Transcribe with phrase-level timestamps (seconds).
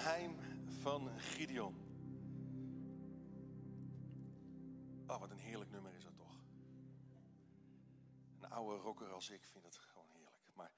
[0.00, 0.38] geheim
[0.82, 1.74] van Gideon.
[5.06, 6.40] Oh, wat een heerlijk nummer is dat toch.
[8.38, 10.54] Een oude rocker als ik vind het gewoon heerlijk.
[10.54, 10.72] Maar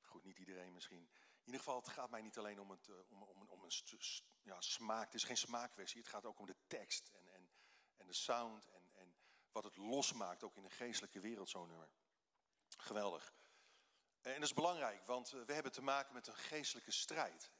[0.00, 0.98] goed, niet iedereen misschien.
[0.98, 4.00] In ieder geval, het gaat mij niet alleen om, het, eh, om, om, om een
[4.42, 5.04] ja, smaak.
[5.04, 6.00] Het is geen smaakkwestie.
[6.00, 7.50] Het gaat ook om de tekst en, en,
[7.96, 8.68] en de sound.
[8.68, 9.14] En, en
[9.52, 11.90] wat het losmaakt, ook in de geestelijke wereld, zo'n nummer.
[12.76, 13.34] Geweldig.
[14.20, 17.52] En dat is belangrijk, want eh, we hebben te maken met een geestelijke strijd.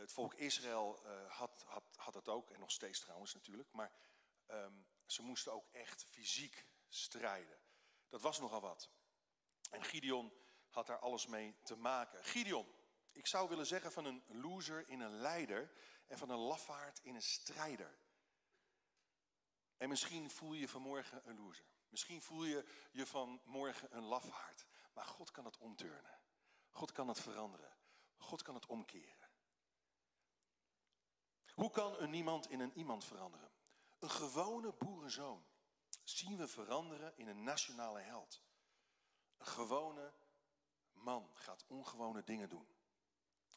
[0.00, 3.72] Het volk Israël uh, had, had, had dat ook, en nog steeds trouwens natuurlijk.
[3.72, 3.92] Maar
[4.46, 7.58] um, ze moesten ook echt fysiek strijden.
[8.08, 8.90] Dat was nogal wat.
[9.70, 10.32] En Gideon
[10.68, 12.24] had daar alles mee te maken.
[12.24, 12.74] Gideon,
[13.12, 15.72] ik zou willen zeggen van een loser in een leider
[16.06, 17.98] en van een lafaard in een strijder.
[19.76, 21.64] En misschien voel je vanmorgen een loser.
[21.88, 24.66] Misschien voel je je vanmorgen een lafaard.
[24.92, 26.20] Maar God kan het omturnen.
[26.70, 27.76] God kan het veranderen.
[28.16, 29.19] God kan het omkeren.
[31.54, 33.50] Hoe kan een niemand in een iemand veranderen?
[33.98, 35.44] Een gewone boerenzoon
[36.04, 38.42] zien we veranderen in een nationale held.
[39.38, 40.12] Een gewone
[40.92, 42.68] man gaat ongewone dingen doen.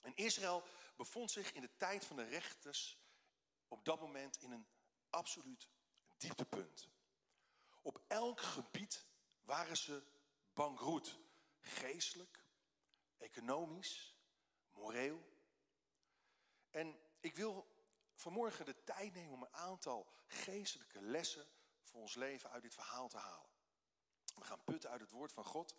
[0.02, 0.64] En Israël
[0.96, 2.98] bevond zich in de tijd van de rechters
[3.68, 4.68] op dat moment in een
[5.10, 5.70] absoluut
[6.18, 6.90] dieptepunt.
[7.82, 9.06] Op elk gebied
[9.42, 10.04] waren ze
[10.54, 11.18] bankroet.
[11.60, 12.46] Geestelijk,
[13.18, 14.16] economisch,
[14.72, 15.22] moreel.
[16.70, 17.73] En ik wil
[18.24, 21.48] vanmorgen de tijd nemen om een aantal geestelijke lessen
[21.84, 23.50] voor ons leven uit dit verhaal te halen.
[24.36, 25.76] We gaan putten uit het woord van God.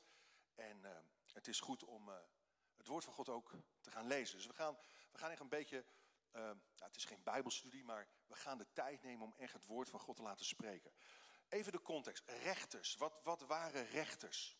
[0.54, 0.90] En uh,
[1.32, 2.14] het is goed om uh,
[2.76, 4.36] het woord van God ook te gaan lezen.
[4.36, 4.76] Dus we gaan,
[5.12, 5.84] we gaan echt een beetje,
[6.32, 9.66] uh, nou, het is geen bijbelstudie, maar we gaan de tijd nemen om echt het
[9.66, 10.92] woord van God te laten spreken.
[11.48, 12.22] Even de context.
[12.26, 12.96] Rechters.
[12.96, 14.58] Wat, wat waren rechters?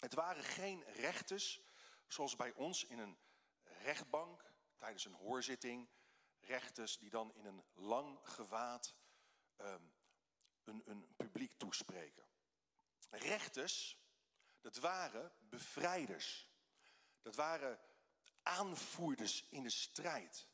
[0.00, 1.60] Het waren geen rechters
[2.06, 3.18] zoals bij ons in een
[3.62, 4.44] rechtbank
[4.78, 5.88] tijdens een hoorzitting
[6.46, 8.94] rechters die dan in een lang gewaad
[9.58, 9.94] um,
[10.64, 12.24] een, een publiek toespreken.
[13.10, 13.98] Rechters,
[14.60, 16.52] dat waren bevrijders.
[17.22, 17.80] Dat waren
[18.42, 20.48] aanvoerders in de strijd.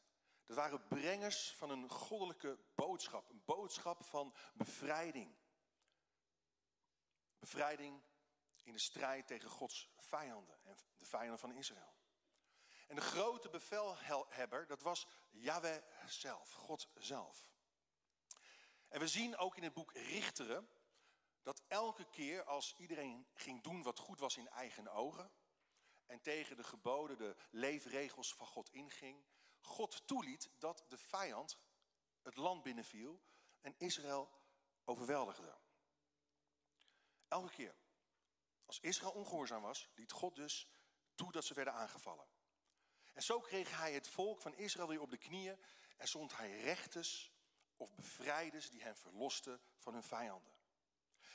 [0.47, 3.31] Dat waren brengers van een goddelijke boodschap.
[3.31, 5.37] Een boodschap van bevrijding.
[7.39, 8.03] Bevrijding
[8.63, 12.00] in de strijd tegen Gods vijanden en de vijanden van Israël.
[12.91, 17.51] En de grote bevelhebber, dat was Yahweh zelf, God zelf.
[18.89, 20.69] En we zien ook in het boek Richteren
[21.43, 25.31] dat elke keer als iedereen ging doen wat goed was in eigen ogen
[26.07, 29.25] en tegen de geboden, de leefregels van God inging,
[29.61, 31.59] God toeliet dat de vijand
[32.23, 33.23] het land binnenviel
[33.61, 34.31] en Israël
[34.85, 35.59] overweldigde.
[37.29, 37.77] Elke keer.
[38.65, 40.69] Als Israël ongehoorzaam was, liet God dus
[41.15, 42.27] toe dat ze werden aangevallen.
[43.13, 45.59] En zo kreeg hij het volk van Israël weer op de knieën
[45.97, 47.33] en zond hij rechters
[47.77, 50.55] of bevrijders die hen verlosten van hun vijanden.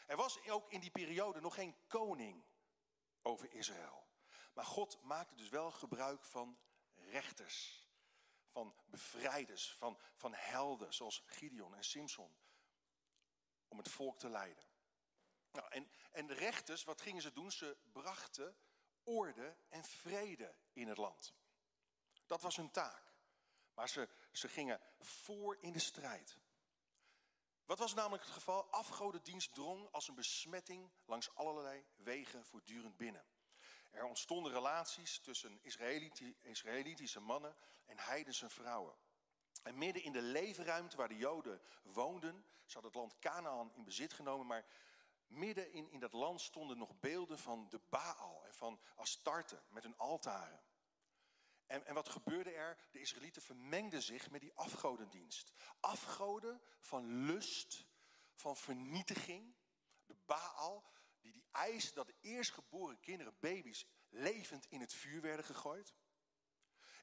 [0.05, 2.45] Er was ook in die periode nog geen koning
[3.21, 4.07] over Israël.
[4.53, 6.59] Maar God maakte dus wel gebruik van
[6.93, 7.87] rechters,
[8.47, 12.37] van bevrijders, van, van helden zoals Gideon en Simson,
[13.67, 14.63] om het volk te leiden.
[15.51, 17.51] Nou, en, en de rechters, wat gingen ze doen?
[17.51, 18.57] Ze brachten
[19.03, 21.35] orde en vrede in het land.
[22.25, 23.03] Dat was hun taak.
[23.73, 26.37] Maar ze, ze gingen voor in de strijd.
[27.65, 28.71] Wat was namelijk het geval?
[28.71, 33.25] Afgodendienst drong als een besmetting langs allerlei wegen voortdurend binnen.
[33.91, 35.59] Er ontstonden relaties tussen
[36.41, 38.95] Israëlitische mannen en heidense vrouwen.
[39.63, 43.83] En midden in de leefruimte waar de Joden woonden, ze hadden het land Canaan in
[43.83, 44.65] bezit genomen, maar
[45.27, 49.83] midden in, in dat land stonden nog beelden van de Baal en van Astarte met
[49.83, 50.61] hun altaren.
[51.67, 52.77] En, en wat gebeurde er?
[52.91, 55.51] De Israëlieten vermengden zich met die afgodendienst.
[55.79, 57.85] Afgoden van lust,
[58.33, 59.55] van vernietiging.
[60.05, 60.89] De Baal,
[61.21, 65.93] die die eiste dat de eerstgeboren kinderen, baby's, levend in het vuur werden gegooid.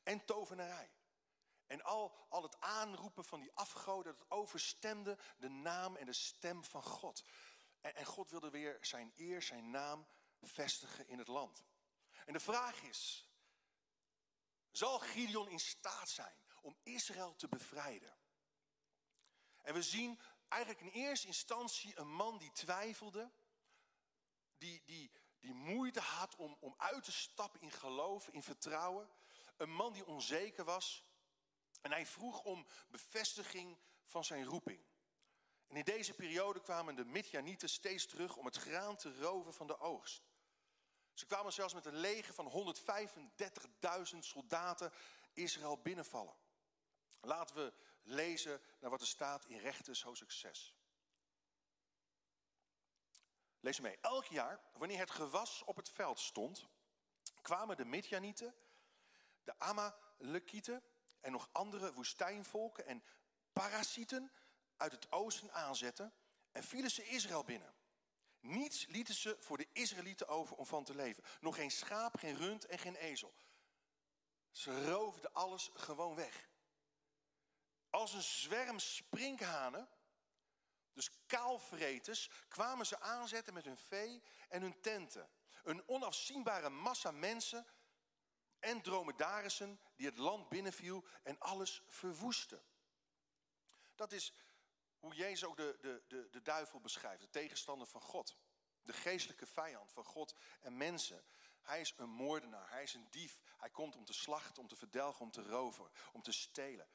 [0.03, 0.91] En tovenarij.
[1.67, 6.65] En al, al het aanroepen van die afgoden, dat overstemde de naam en de stem
[6.65, 7.25] van God.
[7.81, 10.07] En, en God wilde weer zijn eer, zijn naam
[10.41, 11.65] vestigen in het land.
[12.27, 13.32] En de vraag is,
[14.73, 18.17] zal Gideon in staat zijn om Israël te bevrijden?
[19.63, 23.31] En we zien eigenlijk in eerste instantie een man die twijfelde,
[24.59, 29.11] die, die, die moeite had om, om uit te stappen in geloof, in vertrouwen.
[29.57, 31.05] Een man die onzeker was.
[31.81, 34.81] En hij vroeg om bevestiging van zijn roeping.
[35.67, 39.67] En in deze periode kwamen de Midjanieten steeds terug om het graan te roven van
[39.67, 40.23] de oogst.
[41.15, 42.77] Ze kwamen zelfs met een leger van
[44.13, 44.93] 135.000 soldaten
[45.33, 46.35] Israël binnenvallen.
[47.21, 47.73] Laten we
[48.03, 50.75] lezen naar wat er staat in Rechters hoofdstuk 6.
[53.61, 53.99] Lees mee.
[54.01, 56.67] Elk jaar, wanneer het gewas op het veld stond,
[57.43, 58.55] kwamen de Midjanieten,
[59.45, 60.83] de Amalekieten
[61.21, 63.05] en nog andere woestijnvolken en
[63.53, 64.33] parasieten
[64.77, 66.15] uit het oosten aanzetten
[66.53, 67.75] en vielen ze Israël binnen.
[68.43, 71.25] Niets lieten ze voor de Israëlieten over om van te leven.
[71.41, 73.35] Nog geen schaap, geen rund en geen ezel.
[74.51, 76.49] Ze roofden alles gewoon weg.
[77.91, 79.89] Als een zwerm sprinkhanen,
[80.93, 85.31] dus kaalvreters, kwamen ze aanzetten met hun vee en hun tenten.
[85.63, 87.67] Een onafzienbare massa mensen
[88.59, 92.63] en dromedarissen die het land binnenviel en alles verwoestte.
[93.95, 94.33] Dat is
[95.03, 98.37] hoe Jezus ook de, de, de, de duivel beschrijft, de tegenstander van God.
[98.83, 101.25] De geestelijke vijand van God en mensen.
[101.63, 103.41] Hij is een moordenaar, hij is een dief.
[103.57, 106.89] Hij komt om te slachten, om te verdelgen, om te roven, om te stelen.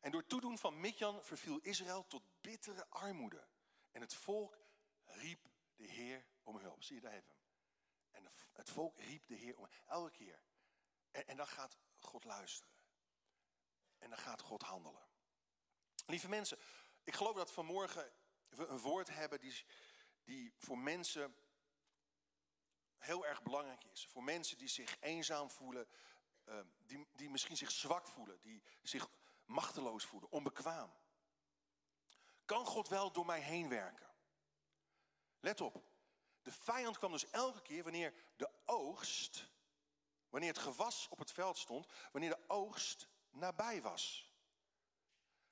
[0.00, 3.46] En door toedoen van Midjan verviel Israël tot bittere armoede.
[3.92, 4.58] En het volk
[5.04, 6.82] riep de Heer om hulp.
[6.82, 7.34] Zie je daar even?
[8.10, 10.42] En het volk riep de Heer om elke keer.
[11.10, 12.74] En, en dan gaat God luisteren.
[13.98, 15.08] En dan gaat God handelen.
[16.06, 16.58] Lieve mensen,
[17.10, 18.12] ik geloof dat vanmorgen
[18.48, 19.64] we een woord hebben die,
[20.24, 21.36] die voor mensen
[22.98, 24.06] heel erg belangrijk is.
[24.06, 25.88] Voor mensen die zich eenzaam voelen,
[26.44, 29.08] ehm, die, die misschien zich zwak voelen, die zich
[29.44, 30.92] machteloos voelen, onbekwaam.
[32.44, 34.10] Kan God wel door mij heen werken?
[35.40, 35.84] Let op,
[36.42, 39.50] de vijand kwam dus elke keer wanneer de oogst,
[40.28, 44.29] wanneer het gewas op het veld stond, wanneer de oogst nabij was.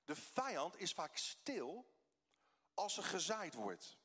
[0.08, 1.94] De vijand is vaak stil
[2.75, 3.99] als er gezaaid wordt.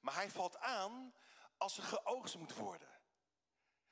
[0.00, 1.14] Maar hij valt aan
[1.56, 2.88] als er geoogst moet worden.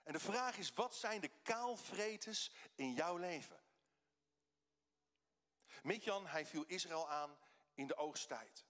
[0.03, 3.63] En de vraag is, wat zijn de kaalvreters in jouw leven?
[5.83, 7.39] Midjan, hij viel Israël aan
[7.75, 8.65] in de oogsttijd.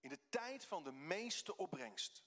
[0.00, 2.24] In de tijd van de meeste opbrengst.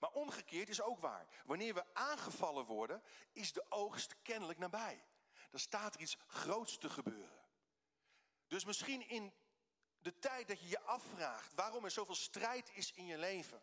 [0.00, 1.42] Maar omgekeerd is ook waar.
[1.44, 3.02] Wanneer we aangevallen worden,
[3.32, 5.04] is de oogst kennelijk nabij.
[5.50, 7.41] Dan staat er iets groots te gebeuren.
[8.52, 9.32] Dus misschien in
[9.98, 13.62] de tijd dat je je afvraagt waarom er zoveel strijd is in je leven.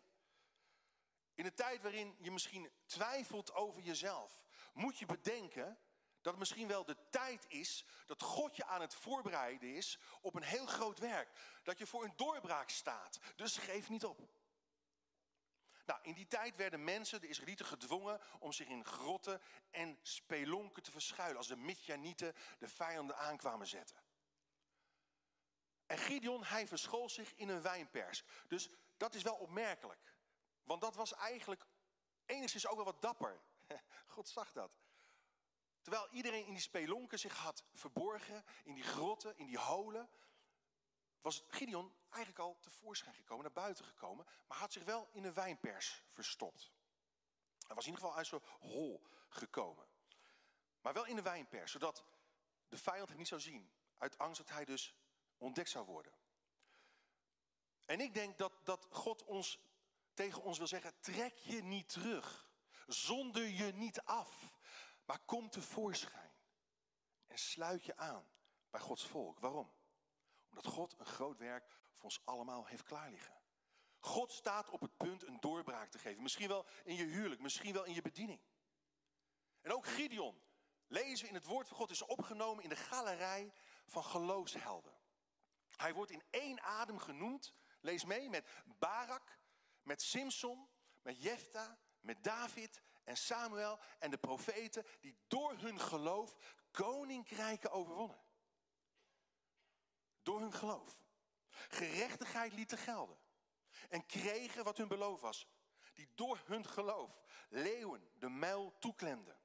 [1.34, 4.42] In de tijd waarin je misschien twijfelt over jezelf,
[4.72, 5.78] moet je bedenken
[6.20, 10.34] dat het misschien wel de tijd is dat God je aan het voorbereiden is op
[10.34, 11.38] een heel groot werk.
[11.62, 13.18] Dat je voor een doorbraak staat.
[13.36, 14.20] Dus geef niet op.
[15.86, 19.40] Nou, in die tijd werden mensen, de Israëlieten, gedwongen om zich in grotten
[19.70, 21.36] en spelonken te verschuilen.
[21.36, 24.09] Als de Midjanieten de vijanden aankwamen zetten.
[25.90, 28.24] En Gideon, hij verschool zich in een wijnpers.
[28.48, 30.16] Dus dat is wel opmerkelijk.
[30.62, 31.66] Want dat was eigenlijk
[32.26, 33.40] enigszins ook wel wat dapper.
[34.14, 34.78] God zag dat.
[35.80, 40.10] Terwijl iedereen in die spelonken zich had verborgen, in die grotten, in die holen,
[41.20, 45.34] was Gideon eigenlijk al tevoorschijn gekomen, naar buiten gekomen, maar had zich wel in een
[45.34, 46.70] wijnpers verstopt.
[47.66, 49.86] Hij was in ieder geval uit zo'n hol gekomen.
[50.80, 52.04] Maar wel in de wijnpers, zodat
[52.68, 53.72] de vijand hem niet zou zien.
[53.98, 54.94] Uit angst dat hij dus
[55.40, 56.12] ontdekt zou worden.
[57.86, 59.58] En ik denk dat, dat God ons
[60.14, 62.48] tegen ons wil zeggen: trek je niet terug.
[62.86, 64.54] Zonder je niet af.
[65.04, 66.32] Maar kom tevoorschijn.
[67.26, 68.28] En sluit je aan
[68.70, 69.38] bij Gods volk.
[69.38, 69.72] Waarom?
[70.48, 73.38] Omdat God een groot werk voor ons allemaal heeft klaarliggen.
[74.00, 76.22] God staat op het punt een doorbraak te geven.
[76.22, 78.40] Misschien wel in je huwelijk, misschien wel in je bediening.
[79.60, 80.42] En ook Gideon,
[80.86, 83.52] lezen we in het woord van God, is opgenomen in de galerij
[83.84, 84.99] van geloofshelden.
[85.80, 87.54] Hij wordt in één adem genoemd.
[87.80, 89.38] Lees mee met Barak,
[89.82, 90.68] met Simson,
[91.02, 96.36] met Jefta, met David en Samuel en de profeten die door hun geloof
[96.70, 98.20] koninkrijken overwonnen.
[100.22, 100.98] Door hun geloof.
[101.68, 103.18] Gerechtigheid lieten gelden.
[103.88, 105.48] En kregen wat hun beloof was.
[105.94, 109.38] Die door hun geloof leeuwen de muil toeklemden.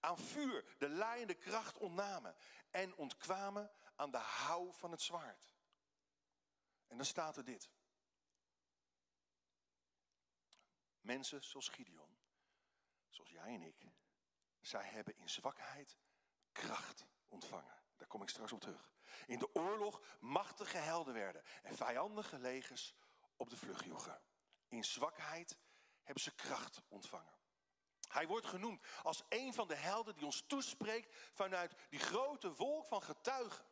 [0.00, 2.36] Aan vuur de laaiende kracht ontnamen.
[2.70, 5.52] En ontkwamen aan de hou van het zwaard.
[6.86, 7.70] En dan staat er dit.
[11.00, 12.18] Mensen zoals Gideon,
[13.08, 13.92] zoals jij en ik,
[14.60, 15.98] zij hebben in zwakheid
[16.52, 17.82] kracht ontvangen.
[17.96, 18.92] Daar kom ik straks op terug.
[19.26, 22.94] In de oorlog machtige helden werden en vijandige legers
[23.36, 24.22] op de vlucht joegen.
[24.68, 25.58] In zwakheid
[26.02, 27.38] hebben ze kracht ontvangen.
[28.08, 32.86] Hij wordt genoemd als een van de helden die ons toespreekt vanuit die grote wolk
[32.86, 33.64] van getuigen.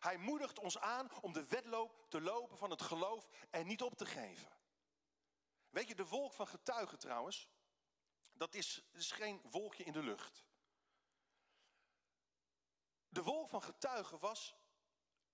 [0.00, 3.96] Hij moedigt ons aan om de wedloop te lopen van het geloof en niet op
[3.96, 4.50] te geven.
[5.70, 7.48] Weet je, de wolk van getuigen trouwens,
[8.32, 10.44] dat is, geen wolkje in de lucht.
[13.08, 14.56] De wolk van getuigen was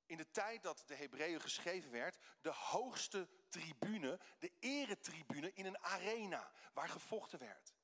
[0.07, 5.79] in de tijd dat de Hebreeën geschreven werd, de hoogste tribune, de eretribune in een
[5.79, 7.75] arena waar gevochten werd.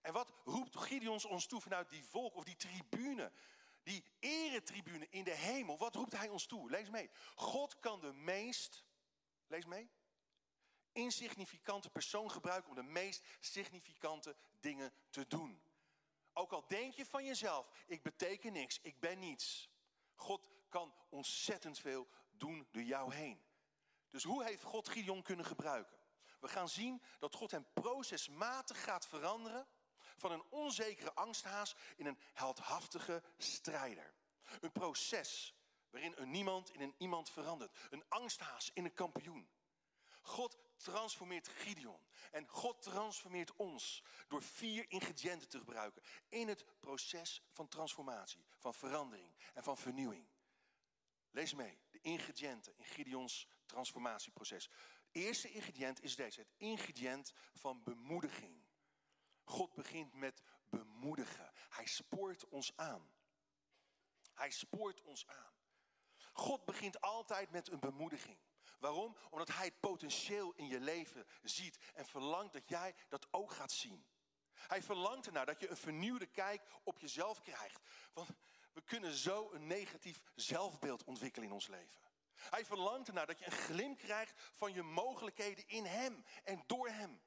[0.00, 3.32] En wat roept Gideons ons toe vanuit die volk of die tribune,
[3.82, 5.78] die eretribune in de hemel?
[5.78, 6.70] Wat roept hij ons toe?
[6.70, 7.10] Lees mee.
[7.34, 8.84] God kan de meest,
[9.46, 9.90] lees mee,
[10.92, 15.62] insignificante persoon gebruiken om de meest significante dingen te doen.
[16.32, 19.70] Ook al denk je van jezelf, ik beteken niks, ik ben niets.
[20.14, 23.42] God kan ontzettend veel doen door jou heen.
[24.08, 25.98] Dus hoe heeft God Gideon kunnen gebruiken?
[26.40, 29.66] We gaan zien dat God hem procesmatig gaat veranderen
[30.20, 34.14] van een onzekere angsthaas in een heldhaftige strijder.
[34.60, 35.54] Een proces
[35.90, 37.76] waarin een niemand in een iemand verandert.
[37.90, 39.50] Een angsthaas in een kampioen.
[40.22, 42.00] God transformeert Gideon.
[42.30, 48.74] En God transformeert ons door vier ingrediënten te gebruiken in het proces van transformatie, van
[48.74, 50.26] verandering en van vernieuwing.
[51.30, 54.70] Lees mee, de ingrediënten in Gideons transformatieproces.
[55.06, 58.59] Het eerste ingrediënt is deze, het ingrediënt van bemoediging.
[59.50, 61.50] God begint met bemoedigen.
[61.68, 63.10] Hij spoort ons aan.
[64.34, 65.52] Hij spoort ons aan.
[66.32, 68.38] God begint altijd met een bemoediging.
[68.78, 69.16] Waarom?
[69.30, 73.72] Omdat hij het potentieel in je leven ziet en verlangt dat jij dat ook gaat
[73.72, 74.06] zien.
[74.52, 77.80] Hij verlangt ernaar dat je een vernieuwde kijk op jezelf krijgt.
[78.12, 78.28] Want
[78.72, 82.00] we kunnen zo een negatief zelfbeeld ontwikkelen in ons leven.
[82.34, 86.88] Hij verlangt ernaar dat je een glimp krijgt van je mogelijkheden in Hem en door
[86.88, 87.20] Hem.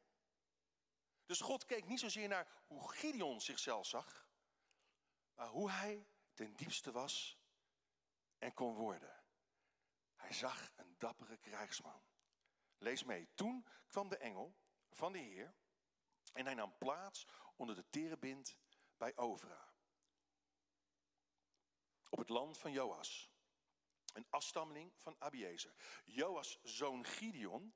[1.26, 4.28] Dus God keek niet zozeer naar hoe Gideon zichzelf zag,
[5.34, 7.38] maar hoe hij ten diepste was
[8.38, 9.24] en kon worden.
[10.16, 12.02] Hij zag een dappere krijgsman.
[12.78, 13.28] Lees mee.
[13.36, 14.56] Toen kwam de engel
[14.90, 15.56] van de Heer
[16.34, 18.58] en hij nam plaats onder de terebind
[18.98, 19.72] bij Ovra.
[22.10, 23.32] Op het land van Joas,
[24.14, 25.74] een afstammeling van Abiezer.
[26.06, 27.76] Joas' zoon Gideon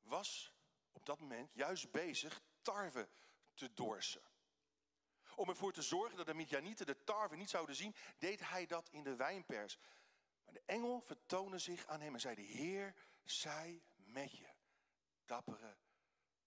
[0.00, 0.52] was
[0.92, 3.08] op dat moment juist bezig tarwe
[3.54, 4.22] te dorsen.
[5.34, 8.88] Om ervoor te zorgen dat de Midianieten de tarwe niet zouden zien, deed hij dat
[8.88, 9.78] in de wijnpers.
[10.44, 12.94] Maar de engel vertoonde zich aan hem en zei, de Heer
[13.24, 14.48] zij met je.
[15.24, 15.76] Dappere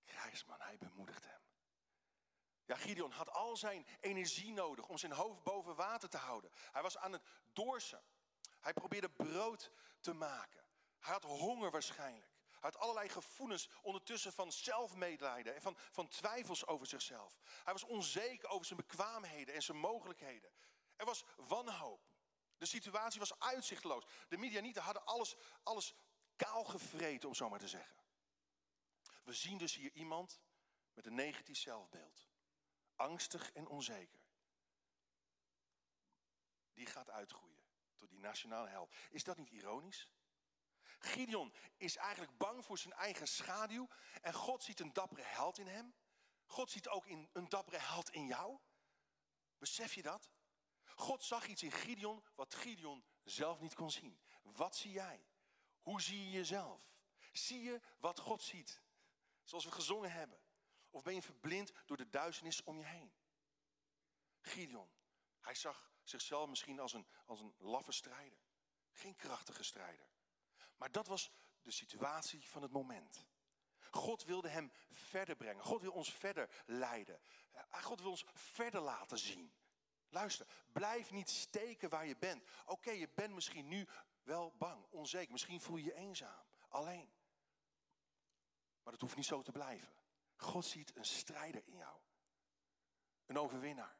[0.05, 1.41] krijgsman, hij bemoedigt hem.
[2.65, 6.51] Ja, Gideon had al zijn energie nodig om zijn hoofd boven water te houden.
[6.53, 7.23] Hij was aan het
[7.53, 8.03] dorsen.
[8.59, 10.63] Hij probeerde brood te maken.
[10.99, 12.30] Hij had honger waarschijnlijk.
[12.61, 17.39] Had allerlei gevoelens ondertussen van zelfmedelijden en van, van twijfels over zichzelf.
[17.63, 20.51] Hij was onzeker over zijn bekwaamheden en zijn mogelijkheden.
[20.95, 22.09] Er was wanhoop.
[22.57, 24.05] De situatie was uitzichtloos.
[24.27, 25.93] De Midianieten hadden alles, alles
[26.35, 27.95] kaal gevreten, om zo maar te zeggen.
[29.23, 30.39] We zien dus hier iemand
[30.93, 32.27] met een negatief zelfbeeld.
[32.95, 34.19] Angstig en onzeker.
[36.73, 37.65] Die gaat uitgroeien
[37.95, 38.93] tot die nationale held.
[39.09, 40.09] Is dat niet ironisch?
[41.03, 43.87] Gideon is eigenlijk bang voor zijn eigen schaduw.
[44.21, 45.93] En God ziet een dappere held in hem.
[46.45, 48.59] God ziet ook in een dappere held in jou.
[49.57, 50.31] Besef je dat?
[50.95, 54.19] God zag iets in Gideon wat Gideon zelf niet kon zien.
[54.41, 55.25] Wat zie jij?
[55.81, 56.81] Hoe zie je jezelf?
[57.31, 58.81] Zie je wat God ziet?
[59.43, 60.39] Zoals we gezongen hebben.
[60.89, 63.13] Of ben je verblind door de duisternis om je heen?
[64.41, 64.89] Gideon,
[65.39, 68.39] hij zag zichzelf misschien als een, als een laffe strijder.
[68.91, 70.10] Geen krachtige strijder.
[70.81, 73.27] Maar dat was de situatie van het moment.
[73.91, 75.63] God wilde hem verder brengen.
[75.63, 77.21] God wil ons verder leiden.
[77.69, 79.53] God wil ons verder laten zien.
[80.09, 82.43] Luister, blijf niet steken waar je bent.
[82.65, 83.87] Oké, je bent misschien nu
[84.23, 85.31] wel bang, onzeker.
[85.31, 87.13] Misschien voel je je eenzaam, alleen.
[88.83, 89.93] Maar dat hoeft niet zo te blijven.
[90.35, 91.99] God ziet een strijder in jou.
[93.25, 93.97] Een overwinnaar.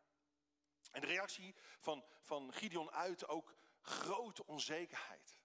[0.92, 5.41] En de reactie van, van Gideon uit ook grote onzekerheid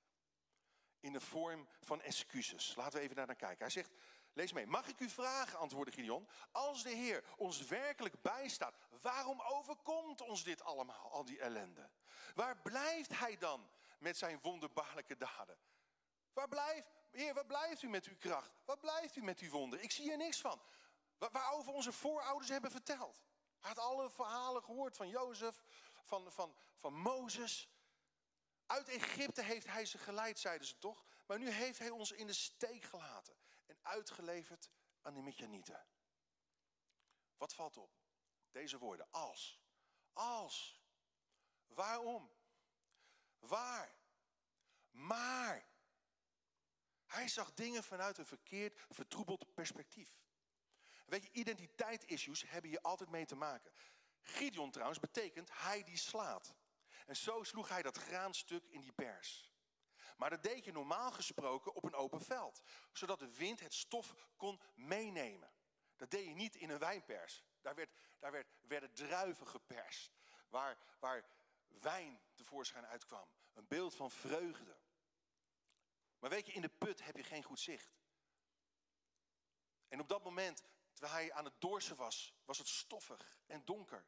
[1.07, 2.75] in de vorm van excuses.
[2.75, 3.59] Laten we even daar naar kijken.
[3.59, 3.91] Hij zegt,
[4.33, 4.67] lees mee.
[4.67, 10.45] Mag ik u vragen, antwoordde Gideon, als de Heer ons werkelijk bijstaat, waarom overkomt ons
[10.45, 11.91] dit allemaal, al die ellende?
[12.35, 15.59] Waar blijft hij dan met zijn wonderbaarlijke daden?
[16.33, 18.51] Waar blijft, Heer, waar blijft u met uw kracht?
[18.65, 19.81] Waar blijft u met uw wonder?
[19.81, 20.61] Ik zie er niks van.
[21.19, 23.23] Waarover onze voorouders hebben verteld.
[23.61, 25.63] Hij had alle verhalen gehoord van Jozef,
[26.03, 27.69] van, van, van Mozes.
[28.67, 31.05] Uit Egypte heeft hij ze geleid, zeiden ze toch?
[31.27, 34.71] Maar nu heeft hij ons in de steek gelaten en uitgeleverd
[35.03, 35.87] aan de Midjanieten.
[37.37, 37.91] Wat valt op?
[38.51, 39.11] Deze woorden.
[39.11, 39.61] Als.
[40.13, 40.83] Als.
[41.67, 42.33] Waarom?
[43.39, 43.95] Waar?
[44.91, 45.69] Maar.
[47.07, 50.19] Hij zag dingen vanuit een verkeerd, vertroebeld perspectief.
[51.07, 53.73] Weet je, identiteit-issues hebben hier altijd mee te maken.
[54.21, 56.55] Gideon trouwens betekent hij die slaat.
[57.07, 59.55] En zo sloeg hij dat graanstuk in die pers.
[60.17, 64.15] Maar dat deed je normaal gesproken op een open veld, zodat de wind het stof
[64.37, 65.53] kon meenemen.
[65.97, 67.45] Dat deed je niet in een wijnpers.
[67.61, 70.13] Daar, werd, daar werd, werden druiven geperst,
[70.49, 71.25] waar, waar
[71.67, 73.29] wijn tevoorschijn uitkwam.
[73.55, 74.77] Een beeld van vreugde.
[76.19, 77.97] Maar weet je, in de put heb je geen goed zicht.
[79.89, 84.07] En op dat moment, terwijl hij aan het dorsen was, was het stoffig en donker.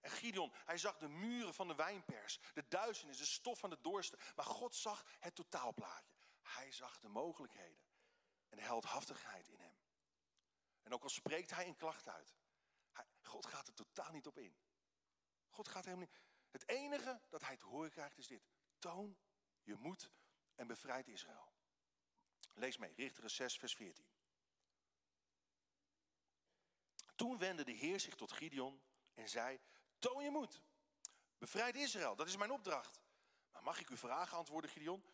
[0.00, 3.80] En Gideon, hij zag de muren van de wijnpers, de duisternis, de stof van de
[3.80, 4.18] dorsten.
[4.34, 6.14] Maar God zag het totaalplaatje.
[6.42, 7.84] Hij zag de mogelijkheden
[8.48, 9.78] en de heldhaftigheid in hem.
[10.82, 12.34] En ook al spreekt hij een klacht uit,
[12.92, 14.56] hij, God gaat er totaal niet op in.
[15.48, 16.20] God gaat helemaal niet.
[16.50, 18.48] Het enige dat hij te horen krijgt is dit.
[18.78, 19.18] Toon
[19.62, 20.10] je moed
[20.54, 21.52] en bevrijd Israël.
[22.54, 24.06] Lees mee, Richteren 6, vers 14.
[27.16, 28.82] Toen wendde de Heer zich tot Gideon
[29.14, 29.60] en zei,
[30.00, 30.60] toon je moed.
[31.38, 33.00] Bevrijd Israël, dat is mijn opdracht.
[33.52, 35.04] Maar mag ik u vragen, antwoordde Gideon,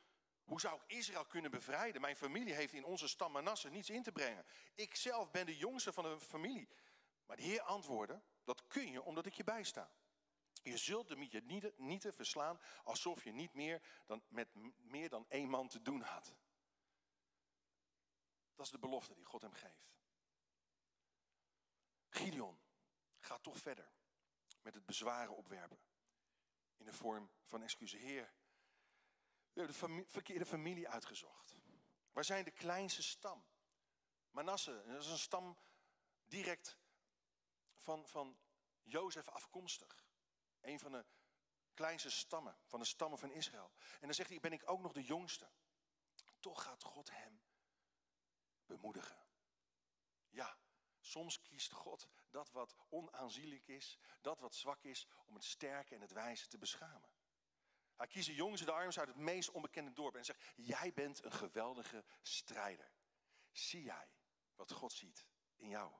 [0.45, 2.01] hoe zou ik Israël kunnen bevrijden?
[2.01, 4.47] Mijn familie heeft in onze stam Manasse niets in te brengen.
[4.75, 6.69] Ik zelf ben de jongste van de familie.
[7.27, 9.91] Maar de Heer antwoordde, dat kun je omdat ik je bijsta.
[10.63, 15.69] Je zult de Midianieten verslaan alsof je niet meer dan, met meer dan één man
[15.69, 16.35] te doen had.
[18.55, 19.95] Dat is de belofte die God hem geeft.
[22.09, 22.59] Gideon
[23.19, 23.96] gaat toch verder
[24.67, 25.79] met het bezwaren opwerpen.
[26.77, 28.01] In de vorm van excuses.
[28.01, 28.35] Heer,
[29.53, 31.55] we hebben de verkeerde familie uitgezocht.
[32.13, 33.45] Waar zijn de kleinste stam?
[34.31, 35.59] Manasse, dat is een stam
[36.25, 36.79] direct
[37.75, 38.39] van, van
[38.83, 40.05] Jozef afkomstig.
[40.61, 41.07] Een van de
[41.75, 43.73] kleinste stammen, van de stammen van Israël.
[43.79, 45.51] En dan zegt hij, ben ik ook nog de jongste.
[46.41, 47.43] Toch gaat God hem
[48.67, 49.27] bemoedigen.
[50.29, 50.59] Ja,
[51.07, 56.01] soms kiest God dat wat onaanzienlijk is, dat wat zwak is, om het sterke en
[56.01, 57.11] het wijze te beschamen.
[57.97, 61.25] Hij kiest de jongens de arms uit het meest onbekende dorp en zegt, jij bent
[61.25, 62.93] een geweldige strijder.
[63.53, 64.11] Zie jij
[64.55, 65.93] wat God ziet in jou?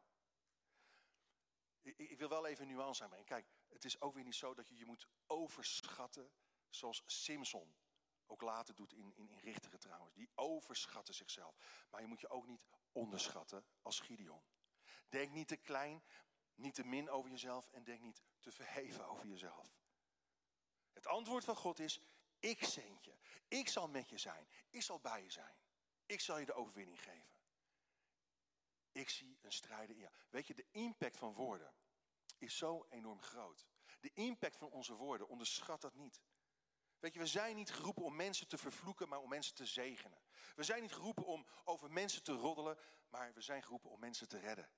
[1.83, 3.27] Ik wil wel even een nuance aanbrengen.
[3.27, 6.33] Kijk, het is ook weer niet zo dat je je moet overschatten
[6.69, 7.77] zoals Simpson
[8.27, 10.15] ook later doet in, in, in Richteren trouwens.
[10.15, 11.87] Die overschatten zichzelf.
[11.91, 14.43] Maar je moet je ook niet onderschatten als Gideon.
[15.09, 16.03] Denk niet te klein,
[16.55, 19.77] niet te min over jezelf en denk niet te verheven over jezelf.
[20.93, 22.01] Het antwoord van God is,
[22.39, 23.15] ik zend je.
[23.49, 24.49] Ik zal met je zijn.
[24.71, 25.55] Ik zal bij je zijn.
[26.07, 27.41] Ik zal je de overwinning geven.
[28.93, 30.15] Ik zie een strijder in jou.
[30.31, 31.75] Weet je, de impact van woorden
[32.39, 33.67] is zo enorm groot.
[34.01, 36.21] De impact van onze woorden, onderschat dat niet.
[36.99, 40.19] Weet je, we zijn niet geroepen om mensen te vervloeken, maar om mensen te zegenen.
[40.55, 44.29] We zijn niet geroepen om over mensen te roddelen, maar we zijn geroepen om mensen
[44.29, 44.71] te redden.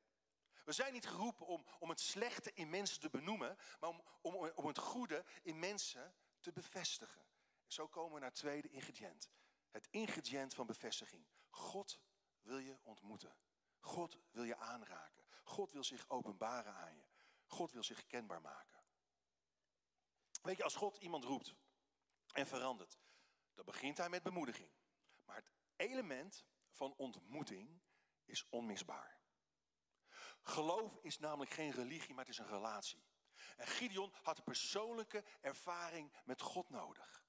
[0.68, 4.34] We zijn niet geroepen om, om het slechte in mensen te benoemen, maar om, om,
[4.34, 7.26] om het goede in mensen te bevestigen.
[7.66, 9.30] Zo komen we naar het tweede ingrediënt.
[9.70, 11.26] Het ingrediënt van bevestiging.
[11.50, 12.00] God
[12.42, 13.36] wil je ontmoeten.
[13.80, 15.24] God wil je aanraken.
[15.42, 17.06] God wil zich openbaren aan je.
[17.46, 18.82] God wil zich kenbaar maken.
[20.42, 21.54] Weet je, als God iemand roept
[22.32, 22.98] en verandert,
[23.54, 24.70] dan begint hij met bemoediging.
[25.24, 27.80] Maar het element van ontmoeting
[28.24, 29.17] is onmisbaar.
[30.48, 33.04] Geloof is namelijk geen religie, maar het is een relatie.
[33.56, 37.26] En Gideon had een persoonlijke ervaring met God nodig.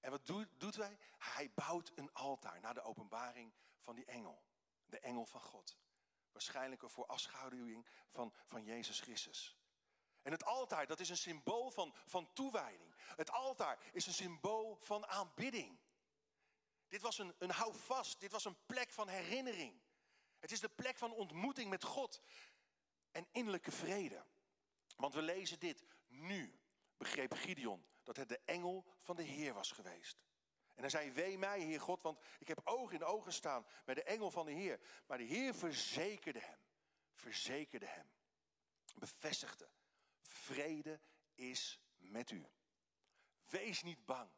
[0.00, 0.26] En wat
[0.58, 0.98] doet, hij?
[1.18, 4.42] Hij bouwt een altaar naar de openbaring van die engel.
[4.86, 5.78] De engel van God.
[6.32, 9.58] Waarschijnlijk een voorafschaduwing van, van Jezus Christus.
[10.22, 12.94] En het altaar, dat is een symbool van, van toewijding.
[12.96, 15.78] Het altaar is een symbool van aanbidding.
[16.88, 19.80] Dit was een, een houvast, dit was een plek van herinnering.
[20.40, 22.22] Het is de plek van ontmoeting met God
[23.10, 24.24] en innerlijke vrede.
[24.96, 25.84] Want we lezen dit.
[26.06, 26.60] Nu
[26.96, 30.22] begreep Gideon dat het de engel van de Heer was geweest.
[30.74, 33.94] En hij zei, wee mij, Heer God, want ik heb ogen in ogen staan bij
[33.94, 34.80] de engel van de Heer.
[35.06, 36.58] Maar de Heer verzekerde hem,
[37.14, 38.10] verzekerde hem,
[38.94, 39.68] bevestigde,
[40.22, 41.00] vrede
[41.34, 42.46] is met u.
[43.48, 44.30] Wees niet bang,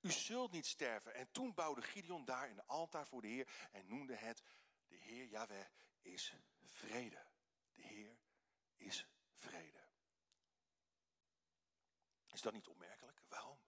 [0.00, 1.14] u zult niet sterven.
[1.14, 4.42] En toen bouwde Gideon daar een altaar voor de Heer en noemde het,
[4.94, 5.66] de Heer Yahweh
[6.00, 7.26] is vrede.
[7.72, 8.18] De Heer
[8.76, 9.84] is vrede.
[12.26, 13.22] Is dat niet opmerkelijk?
[13.28, 13.58] Waarom?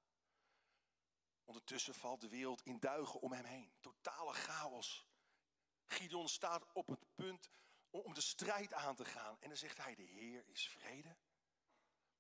[1.45, 3.73] Ondertussen valt de wereld in duigen om hem heen.
[3.81, 5.07] Totale chaos.
[5.87, 7.51] Gideon staat op het punt
[7.91, 9.41] om de strijd aan te gaan.
[9.41, 11.17] En dan zegt hij, de Heer is vrede.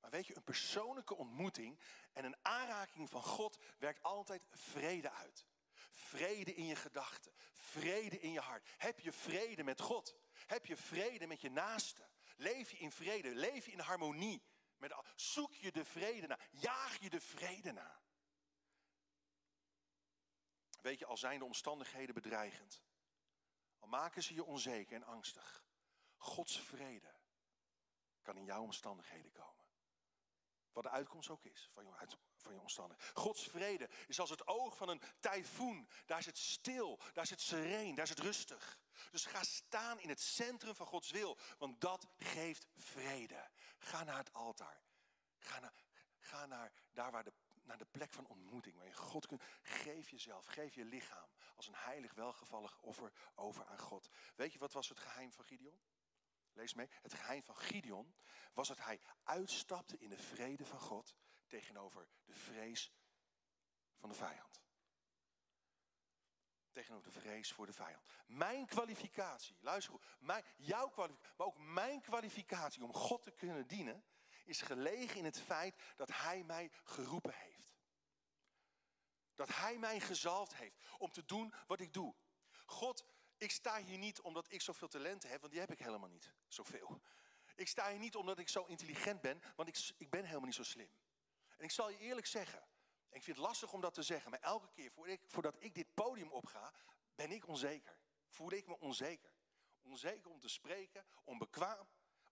[0.01, 1.81] Maar weet je, een persoonlijke ontmoeting
[2.13, 5.47] en een aanraking van God werkt altijd vrede uit.
[5.97, 8.69] Vrede in je gedachten, vrede in je hart.
[8.77, 10.17] Heb je vrede met God?
[10.47, 12.09] Heb je vrede met je naaste?
[12.37, 13.35] Leef je in vrede?
[13.35, 14.43] Leef je in harmonie
[14.77, 16.39] Met, zoek je de vrede na.
[16.51, 18.01] Jaag je de vrede na.
[20.81, 22.83] Weet je, al zijn de omstandigheden bedreigend.
[23.79, 25.65] Al maken ze je onzeker en angstig.
[26.17, 27.15] Gods vrede
[28.23, 29.56] kan in jouw omstandigheden komen.
[30.77, 33.15] Wat de uitkomst ook is van je, van omstandigheden.
[33.15, 35.89] Gods vrede is als het oog van een tyfoon.
[36.07, 38.79] Daar is het stil, daar is het sereen, daar is het rustig.
[39.11, 43.51] Dus ga staan in het centrum van Gods wil, want dat geeft vrede.
[43.79, 44.83] Ga naar het altaar.
[45.39, 45.75] Ga naar,
[46.19, 49.43] ga naar daar waar de, naar de plek van ontmoeting, waar je God kunt.
[49.63, 54.09] Geef jezelf, geef je lichaam als een heilig, welgevallig offer over aan God.
[54.35, 55.81] Weet je wat was het geheim van Gideon?
[56.57, 56.89] Lees mee.
[57.03, 58.15] Het geheim van Gideon
[58.53, 61.15] was dat hij uitstapte in de vrede van God
[61.47, 62.93] tegenover de vrees
[63.97, 64.65] van de vijand.
[66.71, 68.07] Tegenover de vrees voor de vijand.
[68.27, 73.67] Mijn kwalificatie, luister goed, mijn, jouw kwalificatie, maar ook mijn kwalificatie om God te kunnen
[73.67, 74.05] dienen,
[74.45, 77.77] is gelegen in het feit dat Hij mij geroepen heeft.
[79.35, 82.15] Dat Hij mij gezalfd heeft om te doen wat ik doe.
[82.65, 83.05] God,
[83.39, 86.33] ik sta hier niet omdat ik zoveel talenten heb, want die heb ik helemaal niet,
[86.49, 87.01] zoveel.
[87.55, 90.55] Ik sta hier niet omdat ik zo intelligent ben, want ik, ik ben helemaal niet
[90.55, 90.91] zo slim.
[91.57, 92.69] En ik zal je eerlijk zeggen,
[93.11, 94.93] ik vind het lastig om dat te zeggen, maar elke keer
[95.27, 96.75] voordat ik, dit podium opga,
[97.15, 97.99] ben ik onzeker.
[98.29, 99.35] Voel ik me onzeker.
[99.83, 101.89] Onzeker om te spreken, onbekwaam,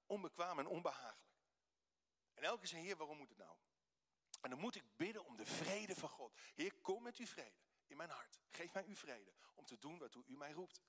[0.07, 1.39] onbekwaam en onbehagelijk.
[2.35, 3.57] En elke keer zei Heer, waarom moet het nou?
[4.41, 6.35] En dan moet ik bidden om de vrede van God.
[6.55, 7.65] Heer, kom met uw vrede
[7.97, 8.41] mijn hart.
[8.51, 10.83] Geef mij uw vrede om te doen waartoe u mij roept.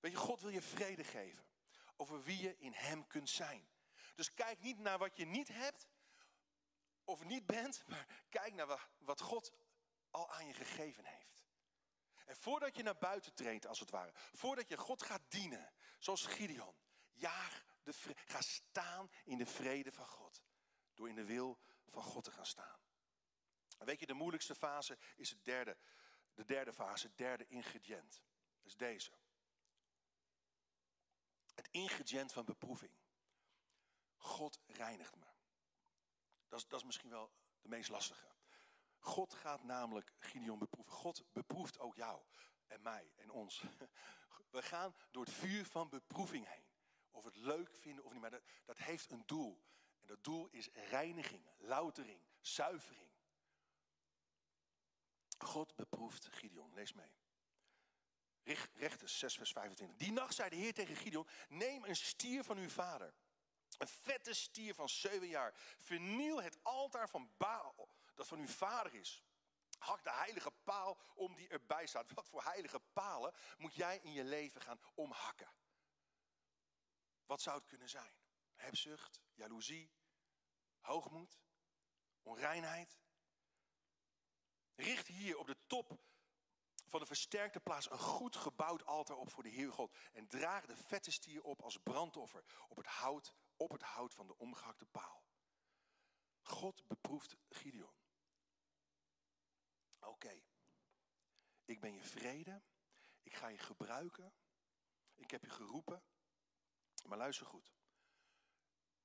[0.00, 1.46] Weet je, God wil je vrede geven
[1.96, 3.68] over wie je in Hem kunt zijn.
[4.14, 5.88] Dus kijk niet naar wat je niet hebt
[7.04, 9.52] of niet bent, maar kijk naar wat God
[10.10, 11.44] al aan je gegeven heeft.
[12.24, 16.26] En voordat je naar buiten treedt, als het ware, voordat je God gaat dienen, zoals
[16.26, 16.74] Gideon,
[17.86, 20.42] de ga staan in de vrede van God.
[20.94, 22.80] Door in de wil van God te gaan staan.
[23.78, 25.76] Weet je, de moeilijkste fase is het derde,
[26.34, 28.22] de derde fase, het derde ingrediënt.
[28.62, 29.10] Dat is deze.
[31.54, 32.92] Het ingrediënt van beproeving.
[34.16, 35.26] God reinigt me.
[36.48, 38.34] Dat is, dat is misschien wel de meest lastige.
[38.98, 40.92] God gaat namelijk Gideon beproeven.
[40.92, 42.22] God beproeft ook jou
[42.66, 43.62] en mij en ons.
[44.50, 46.64] We gaan door het vuur van beproeving heen.
[47.10, 49.62] Of we het leuk vinden of niet, maar dat, dat heeft een doel.
[50.00, 53.05] En dat doel is reiniging, loutering, zuivering.
[55.38, 56.74] God beproeft Gideon.
[56.74, 57.14] Lees mee.
[58.74, 59.96] Rechters 6 vers 25.
[59.96, 63.14] Die nacht zei de Heer tegen Gideon, neem een stier van uw vader.
[63.78, 65.54] Een vette stier van zeven jaar.
[65.78, 69.24] Verniel het altaar van Baal, dat van uw vader is.
[69.78, 72.12] Hak de heilige paal om die erbij staat.
[72.12, 75.52] Wat voor heilige palen moet jij in je leven gaan omhakken?
[77.26, 78.12] Wat zou het kunnen zijn?
[78.54, 79.92] Hebzucht, jaloezie,
[80.80, 81.40] hoogmoed,
[82.22, 82.98] onreinheid.
[84.76, 85.98] Richt hier op de top
[86.86, 89.96] van de versterkte plaats een goed gebouwd altaar op voor de Heer God.
[90.12, 94.26] En draag de vette stier op als brandoffer op het hout, op het hout van
[94.26, 95.24] de omgehakte paal.
[96.42, 97.94] God beproeft Gideon.
[100.00, 100.42] Oké,
[101.64, 102.62] ik ben je vrede.
[103.22, 104.34] Ik ga je gebruiken.
[105.14, 106.04] Ik heb je geroepen.
[107.04, 107.74] Maar luister goed.